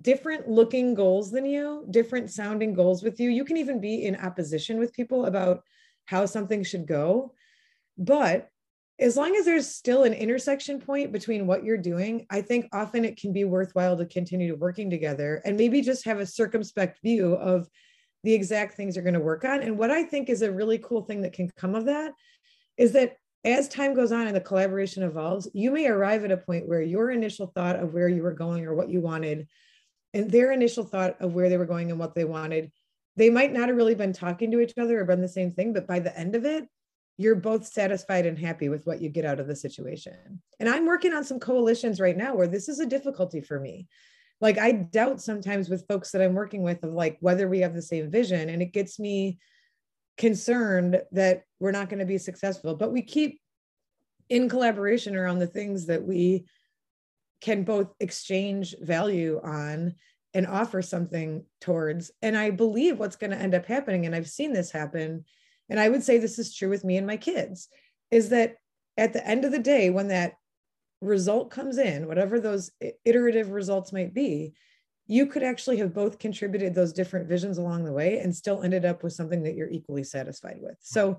different 0.00 0.48
looking 0.48 0.94
goals 0.94 1.32
than 1.32 1.44
you, 1.44 1.84
different 1.90 2.30
sounding 2.30 2.72
goals 2.72 3.02
with 3.02 3.18
you. 3.18 3.30
You 3.30 3.44
can 3.44 3.56
even 3.56 3.80
be 3.80 4.04
in 4.04 4.14
opposition 4.14 4.78
with 4.78 4.92
people 4.92 5.26
about 5.26 5.62
how 6.04 6.26
something 6.26 6.62
should 6.62 6.86
go. 6.86 7.34
But 7.98 8.50
as 9.00 9.16
long 9.16 9.34
as 9.34 9.44
there's 9.44 9.68
still 9.68 10.04
an 10.04 10.12
intersection 10.12 10.80
point 10.80 11.12
between 11.12 11.46
what 11.46 11.64
you're 11.64 11.76
doing, 11.76 12.26
I 12.30 12.42
think 12.42 12.68
often 12.72 13.04
it 13.04 13.16
can 13.16 13.32
be 13.32 13.44
worthwhile 13.44 13.96
to 13.96 14.06
continue 14.06 14.48
to 14.48 14.56
working 14.56 14.88
together 14.88 15.42
and 15.44 15.56
maybe 15.56 15.80
just 15.80 16.04
have 16.04 16.20
a 16.20 16.26
circumspect 16.26 17.00
view 17.02 17.34
of 17.34 17.68
the 18.22 18.32
exact 18.32 18.74
things 18.74 18.94
you're 18.94 19.04
going 19.04 19.14
to 19.14 19.20
work 19.20 19.44
on. 19.44 19.62
And 19.62 19.76
what 19.78 19.90
I 19.90 20.04
think 20.04 20.28
is 20.28 20.42
a 20.42 20.52
really 20.52 20.78
cool 20.78 21.02
thing 21.02 21.22
that 21.22 21.32
can 21.32 21.50
come 21.56 21.74
of 21.74 21.86
that 21.86 22.12
is 22.76 22.92
that 22.92 23.16
as 23.44 23.68
time 23.68 23.94
goes 23.94 24.12
on 24.12 24.26
and 24.26 24.34
the 24.34 24.40
collaboration 24.40 25.02
evolves, 25.02 25.48
you 25.52 25.70
may 25.70 25.86
arrive 25.88 26.24
at 26.24 26.32
a 26.32 26.36
point 26.36 26.66
where 26.66 26.80
your 26.80 27.10
initial 27.10 27.48
thought 27.48 27.76
of 27.76 27.92
where 27.92 28.08
you 28.08 28.22
were 28.22 28.32
going 28.32 28.64
or 28.64 28.74
what 28.74 28.88
you 28.88 29.00
wanted, 29.00 29.46
and 30.14 30.30
their 30.30 30.52
initial 30.52 30.84
thought 30.84 31.20
of 31.20 31.34
where 31.34 31.48
they 31.48 31.58
were 31.58 31.66
going 31.66 31.90
and 31.90 31.98
what 31.98 32.14
they 32.14 32.24
wanted, 32.24 32.70
they 33.16 33.28
might 33.28 33.52
not 33.52 33.68
have 33.68 33.76
really 33.76 33.94
been 33.94 34.12
talking 34.12 34.50
to 34.52 34.60
each 34.60 34.72
other 34.78 35.00
or 35.00 35.04
been 35.04 35.20
the 35.20 35.28
same 35.28 35.50
thing, 35.50 35.72
but 35.72 35.86
by 35.86 35.98
the 35.98 36.16
end 36.18 36.34
of 36.34 36.44
it, 36.44 36.66
you're 37.16 37.36
both 37.36 37.66
satisfied 37.66 38.26
and 38.26 38.38
happy 38.38 38.68
with 38.68 38.86
what 38.86 39.00
you 39.00 39.08
get 39.08 39.24
out 39.24 39.38
of 39.38 39.46
the 39.46 39.54
situation. 39.54 40.42
And 40.58 40.68
I'm 40.68 40.86
working 40.86 41.12
on 41.12 41.24
some 41.24 41.38
coalitions 41.38 42.00
right 42.00 42.16
now 42.16 42.34
where 42.34 42.48
this 42.48 42.68
is 42.68 42.80
a 42.80 42.86
difficulty 42.86 43.40
for 43.40 43.60
me. 43.60 43.86
Like 44.40 44.58
I 44.58 44.72
doubt 44.72 45.20
sometimes 45.20 45.68
with 45.68 45.86
folks 45.86 46.10
that 46.10 46.22
I'm 46.22 46.34
working 46.34 46.62
with 46.62 46.82
of 46.82 46.92
like 46.92 47.18
whether 47.20 47.48
we 47.48 47.60
have 47.60 47.74
the 47.74 47.82
same 47.82 48.10
vision 48.10 48.48
and 48.48 48.60
it 48.60 48.72
gets 48.72 48.98
me 48.98 49.38
concerned 50.16 51.00
that 51.12 51.44
we're 51.60 51.70
not 51.70 51.88
going 51.88 52.00
to 52.00 52.04
be 52.04 52.18
successful, 52.18 52.74
but 52.74 52.92
we 52.92 53.02
keep 53.02 53.40
in 54.28 54.48
collaboration 54.48 55.14
around 55.14 55.38
the 55.38 55.46
things 55.46 55.86
that 55.86 56.02
we 56.02 56.46
can 57.40 57.62
both 57.62 57.94
exchange 58.00 58.74
value 58.80 59.40
on 59.44 59.94
and 60.32 60.46
offer 60.46 60.82
something 60.82 61.44
towards. 61.60 62.10
And 62.22 62.36
I 62.36 62.50
believe 62.50 62.98
what's 62.98 63.16
going 63.16 63.30
to 63.30 63.38
end 63.38 63.54
up 63.54 63.66
happening 63.66 64.04
and 64.04 64.14
I've 64.14 64.28
seen 64.28 64.52
this 64.52 64.72
happen 64.72 65.24
and 65.68 65.80
I 65.80 65.88
would 65.88 66.02
say 66.02 66.18
this 66.18 66.38
is 66.38 66.54
true 66.54 66.68
with 66.68 66.84
me 66.84 66.96
and 66.96 67.06
my 67.06 67.16
kids, 67.16 67.68
is 68.10 68.30
that 68.30 68.56
at 68.96 69.12
the 69.12 69.26
end 69.26 69.44
of 69.44 69.52
the 69.52 69.58
day, 69.58 69.90
when 69.90 70.08
that 70.08 70.34
result 71.00 71.50
comes 71.50 71.78
in, 71.78 72.06
whatever 72.06 72.40
those 72.40 72.70
iterative 73.04 73.50
results 73.50 73.92
might 73.92 74.14
be, 74.14 74.54
you 75.06 75.26
could 75.26 75.42
actually 75.42 75.76
have 75.78 75.92
both 75.92 76.18
contributed 76.18 76.74
those 76.74 76.92
different 76.92 77.28
visions 77.28 77.58
along 77.58 77.84
the 77.84 77.92
way 77.92 78.18
and 78.18 78.34
still 78.34 78.62
ended 78.62 78.84
up 78.84 79.02
with 79.02 79.12
something 79.12 79.42
that 79.42 79.54
you're 79.54 79.70
equally 79.70 80.04
satisfied 80.04 80.56
with. 80.60 80.76
So 80.80 81.18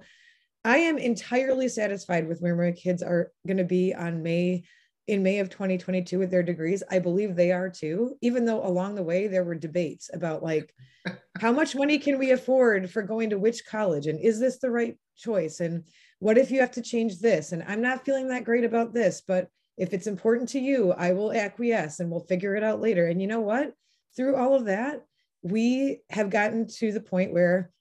I 0.63 0.77
am 0.77 0.97
entirely 0.97 1.67
satisfied 1.67 2.27
with 2.27 2.41
where 2.41 2.55
my 2.55 2.71
kids 2.71 3.03
are 3.03 3.31
going 3.45 3.57
to 3.57 3.63
be 3.63 3.93
on 3.93 4.23
May 4.23 4.63
in 5.07 5.21
May 5.21 5.39
of 5.39 5.49
2022 5.49 6.17
with 6.17 6.31
their 6.31 6.43
degrees. 6.43 6.81
I 6.89 6.99
believe 6.99 7.35
they 7.35 7.51
are 7.51 7.69
too, 7.69 8.17
even 8.21 8.45
though 8.45 8.65
along 8.65 8.95
the 8.95 9.03
way 9.03 9.27
there 9.27 9.43
were 9.43 9.55
debates 9.55 10.09
about 10.13 10.43
like 10.43 10.73
how 11.39 11.51
much 11.51 11.75
money 11.75 11.99
can 11.99 12.17
we 12.17 12.31
afford 12.31 12.89
for 12.89 13.03
going 13.03 13.29
to 13.29 13.37
which 13.37 13.65
college 13.65 14.07
and 14.07 14.19
is 14.19 14.39
this 14.39 14.57
the 14.57 14.71
right 14.71 14.97
choice 15.15 15.59
and 15.59 15.83
what 16.19 16.37
if 16.37 16.49
you 16.49 16.59
have 16.59 16.71
to 16.71 16.81
change 16.81 17.19
this 17.19 17.51
and 17.51 17.63
I'm 17.67 17.81
not 17.81 18.03
feeling 18.03 18.29
that 18.29 18.45
great 18.45 18.63
about 18.63 18.93
this, 18.93 19.21
but 19.27 19.47
if 19.77 19.93
it's 19.93 20.07
important 20.07 20.49
to 20.49 20.59
you, 20.59 20.93
I 20.93 21.11
will 21.11 21.33
acquiesce 21.33 21.99
and 21.99 22.09
we'll 22.09 22.21
figure 22.21 22.55
it 22.55 22.63
out 22.63 22.81
later. 22.81 23.07
And 23.07 23.21
you 23.21 23.27
know 23.27 23.41
what? 23.41 23.73
Through 24.15 24.37
all 24.37 24.55
of 24.55 24.65
that, 24.65 25.03
we 25.41 25.99
have 26.09 26.29
gotten 26.29 26.67
to 26.79 26.91
the 26.91 27.01
point 27.01 27.33
where 27.33 27.71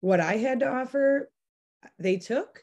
what 0.00 0.20
I 0.20 0.36
had 0.36 0.60
to 0.60 0.68
offer, 0.68 1.30
they 1.98 2.16
took 2.16 2.62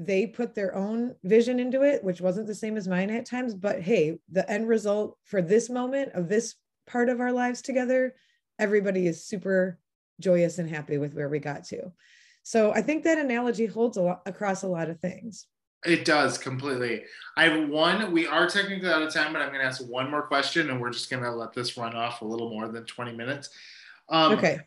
they 0.00 0.26
put 0.26 0.54
their 0.54 0.74
own 0.74 1.14
vision 1.24 1.60
into 1.60 1.82
it, 1.82 2.02
which 2.02 2.22
wasn't 2.22 2.46
the 2.46 2.54
same 2.54 2.78
as 2.78 2.88
mine 2.88 3.10
at 3.10 3.26
times. 3.26 3.54
But 3.54 3.82
hey, 3.82 4.18
the 4.30 4.50
end 4.50 4.66
result 4.66 5.18
for 5.24 5.42
this 5.42 5.68
moment 5.68 6.12
of 6.14 6.26
this 6.28 6.54
part 6.86 7.10
of 7.10 7.20
our 7.20 7.32
lives 7.32 7.60
together, 7.60 8.14
everybody 8.58 9.06
is 9.06 9.26
super 9.26 9.78
joyous 10.18 10.58
and 10.58 10.70
happy 10.70 10.96
with 10.96 11.12
where 11.14 11.28
we 11.28 11.38
got 11.38 11.64
to. 11.64 11.92
So 12.42 12.72
I 12.72 12.80
think 12.80 13.04
that 13.04 13.18
analogy 13.18 13.66
holds 13.66 13.98
a 13.98 14.02
lot 14.02 14.22
across 14.24 14.62
a 14.62 14.68
lot 14.68 14.88
of 14.88 14.98
things. 15.00 15.46
It 15.84 16.06
does 16.06 16.38
completely. 16.38 17.04
I 17.36 17.48
have 17.48 17.68
one. 17.68 18.10
We 18.10 18.26
are 18.26 18.48
technically 18.48 18.88
out 18.88 19.02
of 19.02 19.12
time, 19.12 19.34
but 19.34 19.42
I'm 19.42 19.48
going 19.48 19.60
to 19.60 19.66
ask 19.66 19.86
one 19.86 20.10
more 20.10 20.22
question, 20.22 20.70
and 20.70 20.80
we're 20.80 20.90
just 20.90 21.10
going 21.10 21.22
to 21.22 21.30
let 21.30 21.52
this 21.52 21.76
run 21.76 21.94
off 21.94 22.22
a 22.22 22.24
little 22.24 22.50
more 22.50 22.68
than 22.68 22.84
20 22.84 23.12
minutes. 23.12 23.50
Um, 24.08 24.32
okay 24.32 24.60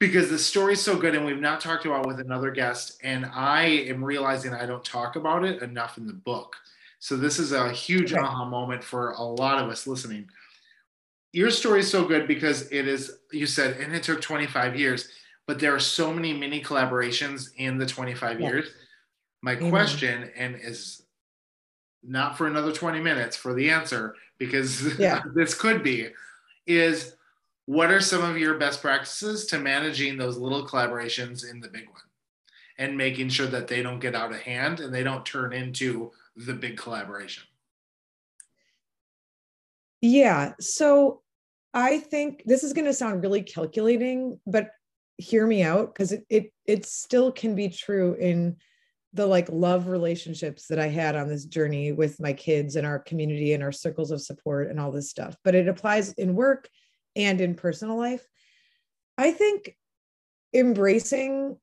because 0.00 0.30
the 0.30 0.38
story's 0.38 0.80
so 0.80 0.96
good 0.96 1.14
and 1.14 1.24
we've 1.24 1.40
not 1.40 1.60
talked 1.60 1.84
about 1.84 2.06
with 2.06 2.18
another 2.18 2.50
guest 2.50 2.98
and 3.04 3.26
i 3.32 3.62
am 3.62 4.02
realizing 4.02 4.52
i 4.52 4.66
don't 4.66 4.84
talk 4.84 5.14
about 5.14 5.44
it 5.44 5.62
enough 5.62 5.98
in 5.98 6.06
the 6.06 6.12
book 6.12 6.56
so 6.98 7.16
this 7.16 7.38
is 7.38 7.52
a 7.52 7.70
huge 7.70 8.12
okay. 8.12 8.20
aha 8.20 8.44
moment 8.44 8.82
for 8.82 9.12
a 9.12 9.22
lot 9.22 9.62
of 9.62 9.70
us 9.70 9.86
listening 9.86 10.26
your 11.32 11.50
story 11.50 11.80
is 11.80 11.90
so 11.90 12.04
good 12.04 12.26
because 12.26 12.70
it 12.72 12.88
is 12.88 13.18
you 13.30 13.46
said 13.46 13.76
and 13.78 13.94
it 13.94 14.02
took 14.02 14.20
25 14.20 14.74
years 14.74 15.08
but 15.46 15.60
there 15.60 15.74
are 15.74 15.80
so 15.80 16.12
many 16.12 16.32
mini 16.32 16.60
collaborations 16.60 17.50
in 17.56 17.78
the 17.78 17.86
25 17.86 18.40
yeah. 18.40 18.46
years 18.48 18.70
my 19.42 19.54
question 19.54 20.30
and 20.36 20.56
is 20.60 21.02
not 22.02 22.36
for 22.36 22.46
another 22.46 22.72
20 22.72 23.00
minutes 23.00 23.36
for 23.36 23.54
the 23.54 23.70
answer 23.70 24.14
because 24.38 24.98
yeah. 24.98 25.20
this 25.34 25.54
could 25.54 25.82
be 25.82 26.08
is 26.66 27.14
what 27.70 27.92
are 27.92 28.00
some 28.00 28.24
of 28.24 28.36
your 28.36 28.58
best 28.58 28.82
practices 28.82 29.46
to 29.46 29.56
managing 29.56 30.16
those 30.16 30.36
little 30.36 30.66
collaborations 30.66 31.48
in 31.48 31.60
the 31.60 31.68
big 31.68 31.88
one 31.88 32.02
and 32.78 32.96
making 32.96 33.28
sure 33.28 33.46
that 33.46 33.68
they 33.68 33.80
don't 33.80 34.00
get 34.00 34.16
out 34.16 34.32
of 34.32 34.40
hand 34.40 34.80
and 34.80 34.92
they 34.92 35.04
don't 35.04 35.24
turn 35.24 35.52
into 35.52 36.10
the 36.34 36.52
big 36.52 36.76
collaboration 36.76 37.44
yeah 40.00 40.52
so 40.58 41.22
i 41.72 41.98
think 41.98 42.42
this 42.44 42.64
is 42.64 42.72
going 42.72 42.86
to 42.86 42.92
sound 42.92 43.22
really 43.22 43.42
calculating 43.42 44.40
but 44.48 44.72
hear 45.18 45.46
me 45.46 45.62
out 45.62 45.94
because 45.94 46.10
it, 46.10 46.26
it 46.28 46.52
it 46.66 46.84
still 46.84 47.30
can 47.30 47.54
be 47.54 47.68
true 47.68 48.14
in 48.14 48.56
the 49.12 49.26
like 49.26 49.48
love 49.48 49.88
relationships 49.88 50.68
that 50.68 50.78
I 50.78 50.86
had 50.86 51.16
on 51.16 51.26
this 51.26 51.44
journey 51.44 51.90
with 51.90 52.20
my 52.20 52.32
kids 52.32 52.76
and 52.76 52.86
our 52.86 53.00
community 53.00 53.54
and 53.54 53.62
our 53.62 53.72
circles 53.72 54.12
of 54.12 54.22
support 54.22 54.70
and 54.70 54.78
all 54.78 54.92
this 54.92 55.10
stuff. 55.10 55.34
But 55.42 55.56
it 55.56 55.66
applies 55.66 56.12
in 56.12 56.36
work 56.36 56.68
and 57.16 57.40
in 57.40 57.54
personal 57.54 57.96
life. 57.96 58.26
I 59.18 59.32
think 59.32 59.76
embracing 60.54 61.56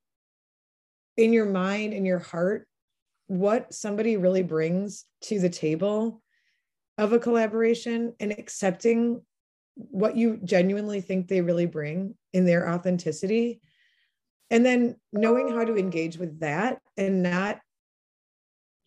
in 1.17 1.33
your 1.33 1.45
mind 1.45 1.93
and 1.93 2.05
your 2.05 2.19
heart 2.19 2.67
what 3.27 3.73
somebody 3.73 4.15
really 4.15 4.43
brings 4.43 5.05
to 5.21 5.39
the 5.39 5.49
table 5.49 6.21
of 6.97 7.13
a 7.13 7.19
collaboration 7.19 8.13
and 8.19 8.31
accepting 8.31 9.21
what 9.75 10.15
you 10.15 10.39
genuinely 10.43 11.01
think 11.01 11.27
they 11.27 11.41
really 11.41 11.65
bring 11.65 12.15
in 12.33 12.45
their 12.45 12.69
authenticity 12.69 13.61
and 14.49 14.65
then 14.65 14.95
knowing 15.11 15.49
how 15.49 15.63
to 15.63 15.75
engage 15.75 16.17
with 16.17 16.39
that 16.39 16.79
and 16.95 17.21
not 17.21 17.59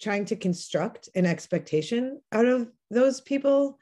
trying 0.00 0.24
to 0.24 0.36
construct 0.36 1.10
an 1.14 1.26
expectation 1.26 2.20
out 2.32 2.46
of 2.46 2.70
those 2.90 3.20
people 3.20 3.78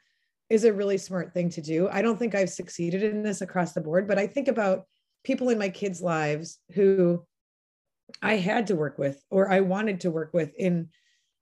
is 0.49 0.63
a 0.63 0.73
really 0.73 0.97
smart 0.97 1.33
thing 1.33 1.49
to 1.51 1.61
do. 1.61 1.87
I 1.89 2.01
don't 2.01 2.17
think 2.17 2.35
I've 2.35 2.49
succeeded 2.49 3.03
in 3.03 3.23
this 3.23 3.41
across 3.41 3.73
the 3.73 3.81
board, 3.81 4.07
but 4.07 4.17
I 4.17 4.27
think 4.27 4.47
about 4.47 4.85
people 5.23 5.49
in 5.49 5.59
my 5.59 5.69
kids' 5.69 6.01
lives 6.01 6.59
who 6.73 7.23
I 8.21 8.37
had 8.37 8.67
to 8.67 8.75
work 8.75 8.97
with 8.97 9.23
or 9.29 9.51
I 9.51 9.61
wanted 9.61 10.01
to 10.01 10.11
work 10.11 10.33
with 10.33 10.51
in 10.57 10.89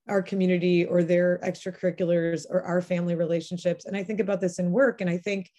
our 0.08 0.22
community 0.22 0.84
or 0.84 1.02
their 1.02 1.38
extracurriculars 1.42 2.44
or 2.48 2.62
our 2.62 2.80
family 2.80 3.14
relationships. 3.14 3.86
And 3.86 3.96
I 3.96 4.02
think 4.02 4.20
about 4.20 4.40
this 4.40 4.58
in 4.58 4.70
work 4.70 5.00
and 5.00 5.08
I 5.08 5.18
think 5.18 5.50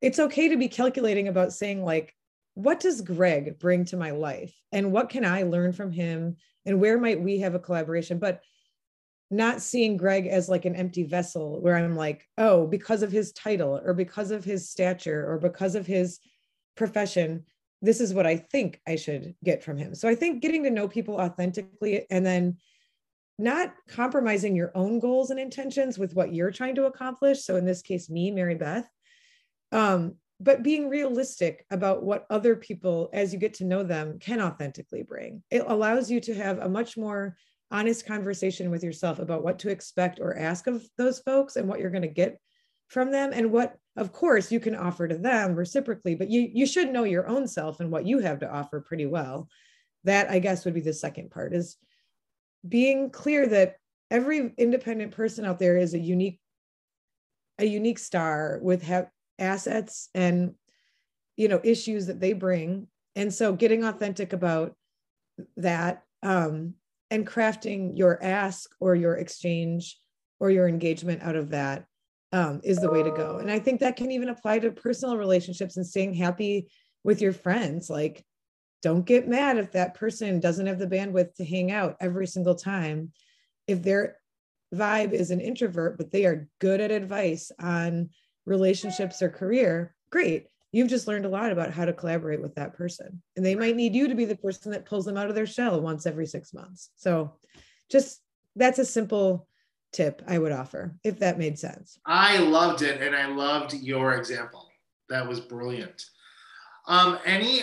it's 0.00 0.18
okay 0.18 0.48
to 0.48 0.56
be 0.56 0.68
calculating 0.68 1.28
about 1.28 1.52
saying, 1.52 1.84
like, 1.84 2.14
what 2.54 2.80
does 2.80 3.00
Gregg 3.00 3.58
bring 3.58 3.84
to 3.86 3.96
my 3.96 4.10
life? 4.10 4.54
And 4.72 4.92
what 4.92 5.08
can 5.08 5.24
I 5.24 5.42
learn 5.42 5.72
from 5.72 5.90
him? 5.90 6.36
And 6.64 6.80
where 6.80 6.98
might 6.98 7.20
we 7.20 7.38
have 7.40 7.54
a 7.54 7.58
collaboration? 7.58 8.18
But 8.18 8.40
not 9.30 9.60
seeing 9.60 9.96
Gregg 9.96 10.26
as 10.26 10.48
like 10.48 10.64
an 10.64 10.76
empty 10.76 11.02
vessel 11.02 11.60
where 11.60 11.76
I'm 11.76 11.96
like, 11.96 12.26
oh, 12.38 12.66
because 12.66 13.02
of 13.02 13.10
his 13.10 13.32
title 13.32 13.80
or 13.84 13.92
because 13.92 14.30
of 14.30 14.44
his 14.44 14.68
stature 14.68 15.28
or 15.28 15.38
because 15.38 15.74
of 15.74 15.86
his 15.86 16.20
profession, 16.76 17.44
this 17.82 18.00
is 18.00 18.14
what 18.14 18.26
I 18.26 18.36
think 18.36 18.80
I 18.86 18.96
should 18.96 19.34
get 19.44 19.64
from 19.64 19.76
him. 19.76 19.94
So 19.94 20.08
I 20.08 20.14
think 20.14 20.42
getting 20.42 20.62
to 20.64 20.70
know 20.70 20.88
people 20.88 21.16
authentically 21.16 22.06
and 22.10 22.24
then 22.24 22.56
not 23.38 23.74
compromising 23.88 24.56
your 24.56 24.72
own 24.74 24.98
goals 24.98 25.30
and 25.30 25.38
intentions 25.38 25.98
with 25.98 26.14
what 26.14 26.32
you're 26.32 26.50
trying 26.50 26.76
to 26.76 26.86
accomplish. 26.86 27.44
So 27.44 27.56
in 27.56 27.66
this 27.66 27.82
case, 27.82 28.08
me, 28.08 28.30
Mary 28.30 28.54
Beth, 28.54 28.88
um, 29.72 30.14
but 30.40 30.62
being 30.62 30.88
realistic 30.88 31.64
about 31.70 32.02
what 32.02 32.26
other 32.30 32.56
people 32.56 33.10
as 33.12 33.32
you 33.32 33.38
get 33.38 33.54
to 33.54 33.64
know 33.64 33.82
them 33.82 34.18
can 34.18 34.40
authentically 34.40 35.02
bring 35.02 35.42
it 35.50 35.64
allows 35.66 36.10
you 36.10 36.20
to 36.20 36.34
have 36.34 36.58
a 36.58 36.68
much 36.68 36.96
more 36.96 37.36
honest 37.70 38.06
conversation 38.06 38.70
with 38.70 38.84
yourself 38.84 39.18
about 39.18 39.42
what 39.42 39.58
to 39.60 39.70
expect 39.70 40.20
or 40.20 40.38
ask 40.38 40.66
of 40.66 40.86
those 40.98 41.18
folks 41.20 41.56
and 41.56 41.68
what 41.68 41.80
you're 41.80 41.90
going 41.90 42.02
to 42.02 42.08
get 42.08 42.38
from 42.88 43.10
them 43.10 43.32
and 43.32 43.50
what 43.50 43.76
of 43.96 44.12
course 44.12 44.52
you 44.52 44.60
can 44.60 44.76
offer 44.76 45.08
to 45.08 45.18
them 45.18 45.56
reciprocally 45.56 46.14
but 46.14 46.30
you 46.30 46.48
you 46.52 46.64
should 46.64 46.92
know 46.92 47.02
your 47.02 47.26
own 47.26 47.48
self 47.48 47.80
and 47.80 47.90
what 47.90 48.06
you 48.06 48.20
have 48.20 48.38
to 48.40 48.50
offer 48.50 48.80
pretty 48.80 49.06
well. 49.06 49.48
That 50.04 50.30
i 50.30 50.38
guess 50.38 50.64
would 50.64 50.74
be 50.74 50.80
the 50.80 50.92
second 50.92 51.30
part 51.30 51.52
is 51.52 51.76
being 52.66 53.10
clear 53.10 53.46
that 53.48 53.76
every 54.10 54.52
independent 54.56 55.12
person 55.12 55.44
out 55.44 55.58
there 55.58 55.76
is 55.76 55.94
a 55.94 55.98
unique 55.98 56.40
a 57.58 57.64
unique 57.64 57.98
star 57.98 58.58
with 58.62 58.82
have 58.82 59.08
assets 59.38 60.08
and 60.14 60.54
you 61.36 61.48
know 61.48 61.60
issues 61.62 62.06
that 62.06 62.20
they 62.20 62.32
bring. 62.32 62.86
And 63.14 63.32
so 63.32 63.52
getting 63.54 63.84
authentic 63.84 64.32
about 64.32 64.74
that 65.56 66.02
um, 66.22 66.74
and 67.10 67.26
crafting 67.26 67.96
your 67.96 68.22
ask 68.22 68.70
or 68.80 68.94
your 68.94 69.16
exchange 69.16 69.98
or 70.40 70.50
your 70.50 70.68
engagement 70.68 71.22
out 71.22 71.36
of 71.36 71.50
that 71.50 71.86
um, 72.32 72.60
is 72.64 72.78
the 72.78 72.90
way 72.90 73.02
to 73.02 73.10
go. 73.10 73.38
And 73.38 73.50
i 73.50 73.58
think 73.58 73.80
that 73.80 73.96
can 73.96 74.10
even 74.10 74.28
apply 74.28 74.58
to 74.60 74.70
personal 74.70 75.16
relationships 75.16 75.76
and 75.76 75.86
staying 75.86 76.14
happy 76.14 76.68
with 77.04 77.20
your 77.20 77.32
friends. 77.32 77.88
Like 77.88 78.24
don't 78.82 79.06
get 79.06 79.28
mad 79.28 79.58
if 79.58 79.72
that 79.72 79.94
person 79.94 80.40
doesn't 80.40 80.66
have 80.66 80.78
the 80.78 80.86
bandwidth 80.86 81.34
to 81.36 81.44
hang 81.44 81.70
out 81.70 81.96
every 82.00 82.26
single 82.26 82.54
time. 82.54 83.12
If 83.66 83.82
their 83.82 84.18
vibe 84.74 85.12
is 85.12 85.30
an 85.30 85.40
introvert 85.40 85.96
but 85.96 86.10
they 86.10 86.24
are 86.24 86.48
good 86.60 86.80
at 86.80 86.90
advice 86.90 87.52
on 87.60 88.10
relationships 88.44 89.22
or 89.22 89.30
career, 89.30 89.94
great. 90.10 90.46
You've 90.76 90.90
just 90.90 91.08
learned 91.08 91.24
a 91.24 91.30
lot 91.30 91.52
about 91.52 91.70
how 91.70 91.86
to 91.86 91.92
collaborate 91.94 92.42
with 92.42 92.54
that 92.56 92.74
person. 92.74 93.22
And 93.34 93.46
they 93.46 93.54
might 93.54 93.76
need 93.76 93.94
you 93.94 94.08
to 94.08 94.14
be 94.14 94.26
the 94.26 94.36
person 94.36 94.72
that 94.72 94.84
pulls 94.84 95.06
them 95.06 95.16
out 95.16 95.30
of 95.30 95.34
their 95.34 95.46
shell 95.46 95.80
once 95.80 96.04
every 96.04 96.26
six 96.26 96.52
months. 96.52 96.90
So 96.96 97.32
just 97.90 98.20
that's 98.56 98.78
a 98.78 98.84
simple 98.84 99.48
tip 99.94 100.20
I 100.28 100.36
would 100.36 100.52
offer, 100.52 100.94
if 101.02 101.20
that 101.20 101.38
made 101.38 101.58
sense. 101.58 101.98
I 102.04 102.36
loved 102.40 102.82
it. 102.82 103.00
And 103.00 103.16
I 103.16 103.26
loved 103.26 103.72
your 103.72 104.16
example. 104.16 104.68
That 105.08 105.26
was 105.26 105.40
brilliant. 105.40 106.04
Um, 106.86 107.20
any, 107.24 107.62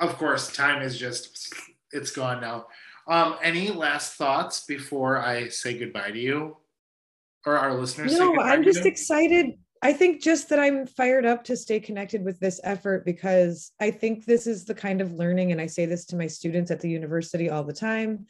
of 0.00 0.18
course, 0.18 0.52
time 0.52 0.82
is 0.82 0.98
just, 0.98 1.54
it's 1.92 2.10
gone 2.10 2.40
now. 2.40 2.66
Um, 3.06 3.36
any 3.44 3.70
last 3.70 4.14
thoughts 4.14 4.64
before 4.66 5.18
I 5.18 5.50
say 5.50 5.78
goodbye 5.78 6.10
to 6.10 6.18
you 6.18 6.56
or 7.46 7.56
our 7.56 7.74
listeners? 7.74 8.18
No, 8.18 8.40
I'm 8.40 8.64
just 8.64 8.86
excited 8.86 9.56
I 9.82 9.92
think 9.92 10.22
just 10.22 10.48
that 10.48 10.58
I'm 10.58 10.86
fired 10.86 11.24
up 11.24 11.44
to 11.44 11.56
stay 11.56 11.78
connected 11.78 12.24
with 12.24 12.40
this 12.40 12.60
effort 12.64 13.04
because 13.04 13.72
I 13.80 13.90
think 13.90 14.24
this 14.24 14.46
is 14.46 14.64
the 14.64 14.74
kind 14.74 15.00
of 15.00 15.12
learning, 15.12 15.52
and 15.52 15.60
I 15.60 15.66
say 15.66 15.86
this 15.86 16.04
to 16.06 16.16
my 16.16 16.26
students 16.26 16.70
at 16.70 16.80
the 16.80 16.90
university 16.90 17.48
all 17.48 17.62
the 17.62 17.72
time, 17.72 18.26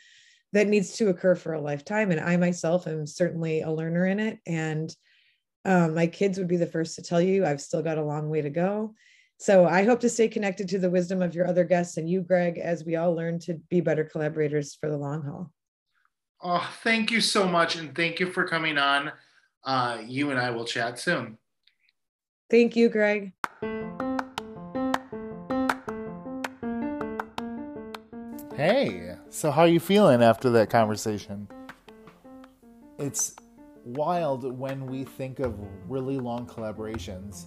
that 0.53 0.69
needs 0.69 0.97
to 0.97 1.09
occur 1.09 1.35
for 1.35 1.55
a 1.55 1.61
lifetime. 1.61 2.11
And 2.11 2.21
I 2.21 2.37
myself 2.37 2.87
am 2.87 3.07
certainly 3.07 3.63
a 3.63 3.71
learner 3.71 4.07
in 4.07 4.19
it. 4.19 4.39
And 4.47 4.95
um, 5.65 5.95
my 5.95 6.07
kids 6.07 6.39
would 6.39 6.49
be 6.49 6.57
the 6.57 6.67
first 6.67 6.97
to 6.97 7.03
tell 7.03 7.21
you 7.21 7.45
I've 7.45 7.61
still 7.61 7.83
got 7.83 7.99
a 7.99 8.05
long 8.05 8.31
way 8.31 8.43
to 8.43 8.51
go. 8.51 8.95
So 9.39 9.67
I 9.67 9.85
hope 9.85 10.01
to 10.01 10.09
stay 10.09 10.29
connected 10.29 10.69
to 10.71 10.79
the 10.79 10.91
wisdom 10.91 11.23
of 11.23 11.35
your 11.35 11.47
other 11.47 11.65
guests 11.65 11.97
and 11.97 12.09
you, 12.09 12.23
Gregg, 12.23 12.59
as 12.59 12.85
we 12.85 12.97
all 12.97 13.15
learn 13.15 13.39
to 13.41 13.55
be 13.71 13.81
better 13.81 14.05
collaborators 14.05 14.75
for 14.75 14.91
the 14.91 14.97
long 14.97 15.23
haul. 15.23 15.53
Oh, 16.43 16.69
thank 16.83 17.11
you 17.11 17.21
so 17.21 17.47
much. 17.47 17.77
And 17.77 17.95
thank 17.95 18.21
you 18.21 18.33
for 18.33 18.45
coming 18.47 18.79
on 18.79 19.13
uh, 19.69 19.99
you 20.07 20.31
and 20.31 20.41
I 20.41 20.51
will 20.51 20.65
chat 20.65 20.99
soon. 20.99 21.37
Thank 22.51 22.75
you, 22.75 22.89
Gregg. 22.89 23.35
Hey, 28.57 29.17
so 29.29 29.51
how 29.51 29.63
are 29.63 29.69
you 29.69 29.79
feeling 29.79 30.23
after 30.23 30.49
that 30.51 30.71
conversation? 30.71 31.47
It's 32.99 33.37
wild 33.85 34.59
when 34.59 34.87
we 34.87 35.05
think 35.05 35.39
of 35.39 35.55
really 35.87 36.17
long 36.17 36.47
collaborations 36.47 37.45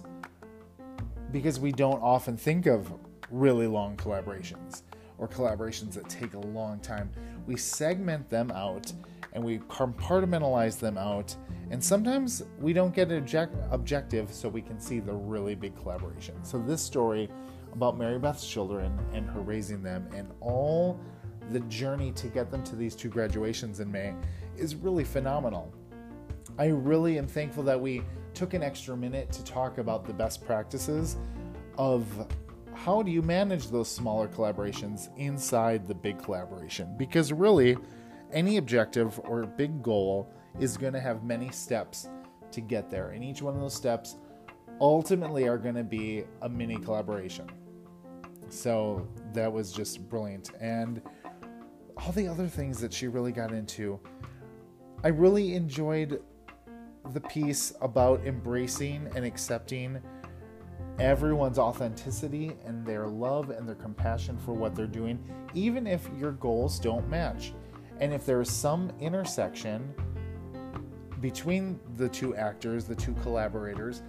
because 1.32 1.58
we 1.58 1.72
don't 1.72 2.00
often 2.00 2.36
think 2.36 2.66
of 2.66 2.92
really 3.32 3.66
long 3.66 3.96
collaborations 3.96 4.82
or 5.18 5.26
collaborations 5.26 5.94
that 5.94 6.08
take 6.08 6.34
a 6.34 6.38
long 6.38 6.78
time. 6.78 7.10
We 7.46 7.56
segment 7.56 8.30
them 8.30 8.52
out 8.52 8.92
and 9.32 9.42
we 9.42 9.58
compartmentalize 9.58 10.78
them 10.78 10.98
out. 10.98 11.34
And 11.70 11.82
sometimes 11.82 12.42
we 12.60 12.72
don't 12.72 12.94
get 12.94 13.10
object- 13.10 13.56
objective 13.70 14.32
so 14.32 14.48
we 14.48 14.62
can 14.62 14.78
see 14.78 15.00
the 15.00 15.12
really 15.12 15.54
big 15.54 15.76
collaboration. 15.76 16.34
So, 16.44 16.58
this 16.58 16.82
story 16.82 17.30
about 17.72 17.96
Mary 17.96 18.18
Beth's 18.18 18.46
children 18.46 18.98
and 19.14 19.26
her 19.30 19.40
raising 19.40 19.82
them 19.82 20.06
and 20.14 20.30
all 20.40 21.00
the 21.50 21.60
journey 21.60 22.12
to 22.12 22.28
get 22.28 22.50
them 22.50 22.62
to 22.64 22.76
these 22.76 22.94
two 22.94 23.08
graduations 23.08 23.80
in 23.80 23.90
May 23.90 24.14
is 24.56 24.74
really 24.74 25.04
phenomenal. 25.04 25.72
I 26.58 26.66
really 26.66 27.18
am 27.18 27.26
thankful 27.26 27.62
that 27.64 27.80
we 27.80 28.02
took 28.34 28.54
an 28.54 28.62
extra 28.62 28.96
minute 28.96 29.32
to 29.32 29.44
talk 29.44 29.78
about 29.78 30.04
the 30.04 30.12
best 30.12 30.44
practices 30.44 31.16
of 31.78 32.06
how 32.74 33.02
do 33.02 33.10
you 33.10 33.22
manage 33.22 33.68
those 33.68 33.88
smaller 33.88 34.28
collaborations 34.28 35.08
inside 35.18 35.86
the 35.86 35.94
big 35.94 36.22
collaboration 36.22 36.94
because 36.98 37.32
really 37.32 37.76
any 38.32 38.56
objective 38.56 39.20
or 39.24 39.44
big 39.44 39.82
goal 39.82 40.28
is 40.58 40.76
going 40.76 40.92
to 40.92 41.00
have 41.00 41.24
many 41.24 41.50
steps 41.50 42.08
to 42.50 42.60
get 42.60 42.90
there. 42.90 43.10
And 43.10 43.24
each 43.24 43.42
one 43.42 43.54
of 43.54 43.60
those 43.60 43.74
steps 43.74 44.16
ultimately 44.80 45.48
are 45.48 45.58
going 45.58 45.74
to 45.74 45.84
be 45.84 46.24
a 46.42 46.48
mini 46.48 46.76
collaboration. 46.76 47.48
So 48.48 49.06
that 49.32 49.50
was 49.50 49.72
just 49.72 50.08
brilliant. 50.08 50.50
And 50.60 51.00
all 51.96 52.12
the 52.12 52.28
other 52.28 52.48
things 52.48 52.80
that 52.80 52.92
she 52.92 53.08
really 53.08 53.32
got 53.32 53.52
into, 53.52 54.00
I 55.04 55.08
really 55.08 55.54
enjoyed 55.54 56.22
the 57.12 57.20
piece 57.20 57.72
about 57.80 58.24
embracing 58.26 59.10
and 59.16 59.24
accepting 59.24 60.00
everyone's 60.98 61.58
authenticity 61.58 62.56
and 62.64 62.86
their 62.86 63.06
love 63.06 63.50
and 63.50 63.66
their 63.66 63.74
compassion 63.74 64.38
for 64.38 64.52
what 64.52 64.74
they're 64.74 64.86
doing, 64.86 65.18
even 65.54 65.86
if 65.86 66.08
your 66.18 66.32
goals 66.32 66.78
don't 66.78 67.08
match. 67.08 67.52
And 68.00 68.12
if 68.12 68.26
there 68.26 68.40
is 68.40 68.50
some 68.50 68.90
intersection 69.00 69.94
between 71.20 71.78
the 71.96 72.08
two 72.08 72.34
actors, 72.34 72.84
the 72.84 72.96
two 72.96 73.14
collaborators, 73.22 74.02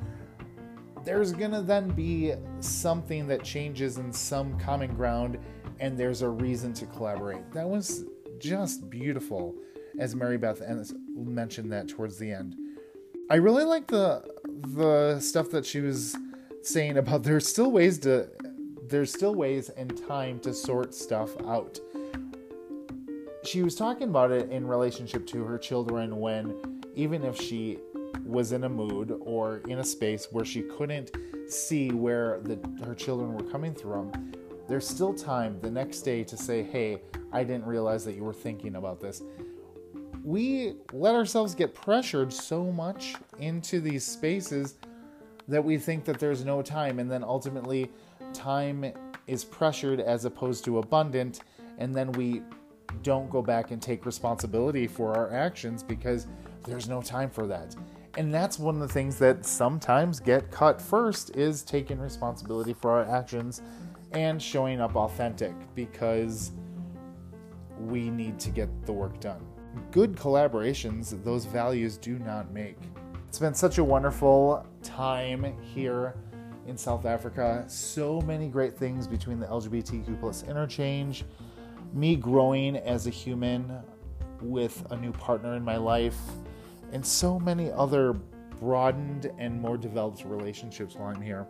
there's 1.04 1.34
gonna 1.34 1.62
then 1.62 1.90
be 1.90 2.34
something 2.60 3.28
that 3.28 3.44
changes 3.44 3.98
in 3.98 4.12
some 4.12 4.58
common 4.60 4.96
ground 4.96 5.38
and 5.80 5.98
there's 5.98 6.22
a 6.22 6.30
reason 6.30 6.74
to 6.74 6.86
collaborate. 6.88 7.52
That 7.52 7.68
was 7.68 8.06
just 8.40 8.90
beautiful 8.90 9.56
as 10.00 10.16
Mary 10.16 10.38
Beth 10.38 10.62
mentioned 11.16 11.72
that 11.72 11.88
towards 11.88 12.18
the 12.18 12.32
end. 12.32 12.56
I 13.30 13.36
really 13.36 13.64
like 13.64 13.88
the 13.88 14.24
the 14.76 15.20
stuff 15.20 15.50
that 15.52 15.66
she 15.66 15.82
was 15.82 16.16
saying 16.62 16.98
about 16.98 17.24
there's 17.24 17.48
still 17.48 17.72
ways 17.72 17.98
to 18.00 18.30
there's 18.88 19.12
still 19.12 19.36
ways 19.36 19.70
and 19.70 19.98
time 20.08 20.40
to 20.40 20.54
sort 20.54 20.94
stuff 20.94 21.32
out. 21.48 21.80
She 23.44 23.62
was 23.62 23.76
talking 23.76 24.08
about 24.08 24.32
it 24.32 24.50
in 24.50 24.66
relationship 24.66 25.28
to 25.28 25.44
her 25.44 25.58
children 25.58 26.20
when 26.20 26.82
even 26.96 27.24
if 27.24 27.40
she 27.40 27.78
was 28.26 28.54
in 28.54 28.64
a 28.64 28.70
mood 28.70 29.18
or 29.20 29.58
in 29.68 29.80
a 29.80 29.84
space 29.84 30.30
where 30.32 30.46
she 30.46 30.62
couldn't 30.62 31.12
see 31.48 31.92
where 31.92 32.40
the, 32.44 32.58
her 32.86 32.96
children 32.96 33.34
were 33.34 33.44
coming 33.44 33.76
from, 33.76 34.32
there's 34.70 34.88
still 34.88 35.14
time 35.14 35.60
the 35.62 35.70
next 35.70 36.02
day 36.02 36.24
to 36.24 36.38
say, 36.38 36.64
Hey, 36.64 37.02
I 37.34 37.44
didn't 37.44 37.66
realize 37.66 38.06
that 38.06 38.14
you 38.14 38.24
were 38.24 38.34
thinking 38.34 38.78
about 38.78 39.02
this. 39.02 39.22
We 40.24 40.76
let 40.94 41.14
ourselves 41.14 41.54
get 41.54 41.74
pressured 41.74 42.32
so 42.32 42.72
much 42.72 43.16
into 43.40 43.82
these 43.82 44.06
spaces 44.06 44.76
that 45.50 45.64
we 45.64 45.78
think 45.78 46.06
that 46.06 46.18
there's 46.18 46.46
no 46.46 46.62
time, 46.62 47.00
and 47.00 47.12
then 47.12 47.26
ultimately, 47.26 47.92
time 48.32 48.86
is 49.28 49.44
pressured 49.44 50.00
as 50.00 50.24
opposed 50.24 50.64
to 50.64 50.78
abundant, 50.78 51.42
and 51.78 51.94
then 51.94 52.14
we 52.14 52.42
don't 53.02 53.30
go 53.30 53.42
back 53.42 53.72
and 53.72 53.82
take 53.82 54.06
responsibility 54.06 54.88
for 54.88 55.16
our 55.16 55.34
actions 55.34 55.84
because 55.84 56.28
there's 56.66 56.88
no 56.88 57.02
time 57.02 57.30
for 57.30 57.48
that. 57.48 57.76
And 58.16 58.34
that's 58.34 58.60
one 58.60 58.76
of 58.76 58.82
the 58.82 58.88
things 58.88 59.18
that 59.20 59.46
sometimes 59.46 60.20
get 60.20 60.52
cut 60.52 60.80
first 60.82 61.36
is 61.36 61.64
taking 61.64 62.00
responsibility 62.00 62.74
for 62.74 62.92
our 62.92 63.06
actions 63.06 63.62
and 64.12 64.42
showing 64.42 64.80
up 64.80 64.96
authentic 64.96 65.54
because 65.74 66.52
we 67.80 68.12
need 68.12 68.40
to 68.40 68.52
get 68.52 68.70
the 68.86 68.94
work 68.94 69.20
done. 69.20 69.44
Good 69.92 70.16
collaborations, 70.16 71.24
those 71.24 71.46
values 71.46 71.98
do 71.98 72.20
not 72.20 72.52
make. 72.52 72.78
It's 73.28 73.40
been 73.40 73.56
such 73.56 73.80
a 73.80 73.84
wonderful 73.84 74.68
time 74.84 75.56
here 75.74 76.14
in 76.68 76.78
South 76.78 77.06
Africa. 77.06 77.66
So 77.68 78.22
many 78.22 78.48
great 78.48 78.78
things 78.78 79.08
between 79.08 79.40
the 79.40 79.48
LGBTQ 79.48 80.20
plus 80.20 80.44
interchange, 80.44 81.26
me 81.94 82.16
growing 82.16 82.76
as 82.78 83.08
a 83.08 83.10
human 83.10 83.72
with 84.42 84.86
a 84.92 84.98
new 84.98 85.12
partner 85.12 85.56
in 85.56 85.64
my 85.64 85.78
life, 85.78 86.18
and 86.92 87.06
so 87.06 87.40
many 87.40 87.72
other 87.72 88.14
broadened 88.60 89.32
and 89.38 89.62
more 89.62 89.78
developed 89.78 90.24
relationships 90.26 90.96
while 90.96 91.14
I'm 91.14 91.22
here. 91.22 91.48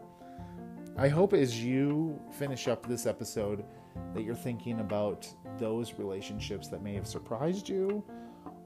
I 0.97 1.07
hope 1.07 1.33
as 1.33 1.63
you 1.63 2.19
finish 2.31 2.67
up 2.67 2.85
this 2.87 3.05
episode 3.05 3.63
that 4.13 4.23
you're 4.23 4.35
thinking 4.35 4.79
about 4.79 5.27
those 5.57 5.93
relationships 5.95 6.67
that 6.67 6.83
may 6.83 6.93
have 6.93 7.07
surprised 7.07 7.67
you 7.67 8.03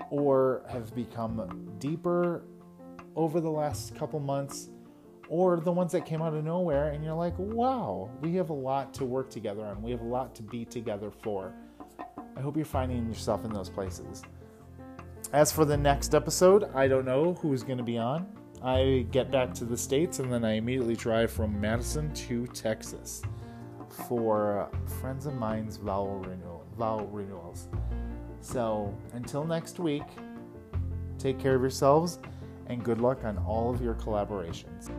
or 0.09 0.63
have 0.69 0.93
become 0.95 1.71
deeper 1.79 2.43
over 3.15 3.39
the 3.39 3.49
last 3.49 3.95
couple 3.95 4.19
months 4.19 4.69
or 5.29 5.59
the 5.59 5.71
ones 5.71 5.91
that 5.91 6.05
came 6.05 6.21
out 6.21 6.33
of 6.33 6.43
nowhere 6.43 6.91
and 6.91 7.03
you're 7.03 7.13
like, 7.13 7.37
wow, 7.37 8.09
we 8.21 8.35
have 8.35 8.49
a 8.49 8.53
lot 8.53 8.93
to 8.93 9.05
work 9.05 9.29
together 9.29 9.65
on. 9.65 9.81
We 9.81 9.91
have 9.91 10.01
a 10.01 10.07
lot 10.07 10.35
to 10.35 10.43
be 10.43 10.65
together 10.65 11.11
for. 11.11 11.53
I 12.38 12.41
hope 12.41 12.56
you're 12.56 12.65
finding 12.65 13.08
yourself 13.08 13.43
in 13.45 13.52
those 13.52 13.69
places. 13.69 14.21
As 15.34 15.52
for 15.52 15.65
the 15.65 15.76
next 15.76 16.13
episode, 16.13 16.69
I 16.76 16.88
don't 16.88 17.06
know 17.06 17.34
who's 17.41 17.63
going 17.63 17.80
to 17.80 17.84
be 17.84 17.97
on. 17.97 18.28
I 18.63 19.08
get 19.12 19.32
back 19.32 19.54
to 19.56 19.65
the 19.65 19.78
States 19.78 20.19
and 20.19 20.32
then 20.32 20.45
I 20.45 20.54
immediately 20.54 20.95
drive 20.95 21.32
from 21.32 21.60
Madison 21.60 22.13
to 22.13 22.45
Texas 22.47 23.23
for 24.08 24.69
friends 25.02 25.26
of 25.26 25.34
mine's 25.34 25.78
vowel 25.78 26.19
renewal 26.19 26.65
vowel 26.78 27.08
renewals. 27.08 27.67
So 28.41 28.95
until 29.13 29.43
next 29.43 29.80
week, 29.80 30.04
take 31.17 31.39
care 31.39 31.56
of 31.56 31.62
yourselves 31.62 32.19
and 32.67 32.84
good 32.84 33.02
luck 33.02 33.23
on 33.23 33.38
all 33.39 33.73
of 33.73 33.82
your 33.82 33.95
collaborations. 33.95 34.91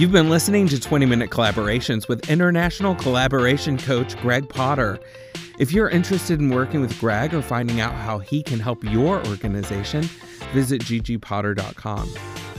You've 0.00 0.12
been 0.12 0.30
listening 0.30 0.66
to 0.68 0.80
20 0.80 1.04
Minute 1.04 1.28
Collaborations 1.28 2.08
with 2.08 2.30
international 2.30 2.94
collaboration 2.94 3.76
coach 3.76 4.16
Gregg 4.22 4.48
Potter. 4.48 4.98
If 5.58 5.72
you're 5.72 5.90
interested 5.90 6.40
in 6.40 6.48
working 6.48 6.80
with 6.80 6.98
Gregg 6.98 7.34
or 7.34 7.42
finding 7.42 7.82
out 7.82 7.92
how 7.92 8.18
he 8.18 8.42
can 8.42 8.60
help 8.60 8.82
your 8.82 9.22
organization, 9.26 10.04
visit 10.54 10.80
ggpotter.com. 10.80 12.10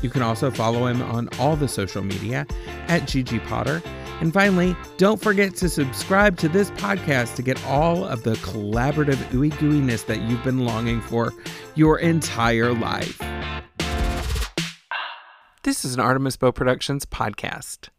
You 0.03 0.09
can 0.11 0.21
also 0.21 0.51
follow 0.51 0.85
him 0.85 1.01
on 1.01 1.29
all 1.39 1.55
the 1.55 1.67
social 1.67 2.03
media 2.03 2.45
at 2.89 3.01
ggpotter. 3.07 3.83
And 4.21 4.31
finally, 4.31 4.75
don't 4.97 5.19
forget 5.19 5.55
to 5.55 5.67
subscribe 5.67 6.37
to 6.37 6.47
this 6.47 6.69
podcast 6.69 7.33
to 7.37 7.41
get 7.41 7.59
all 7.65 8.05
of 8.05 8.21
the 8.21 8.33
collaborative 8.33 9.17
ooey 9.31 9.51
gooiness 9.53 10.05
that 10.05 10.21
you've 10.21 10.43
been 10.43 10.63
longing 10.63 11.01
for 11.01 11.33
your 11.73 11.97
entire 11.97 12.71
life. 12.71 13.19
This 15.63 15.85
is 15.85 15.93
an 15.93 15.99
Artemis 15.99 16.37
Bow 16.37 16.51
Productions 16.51 17.05
podcast. 17.05 17.89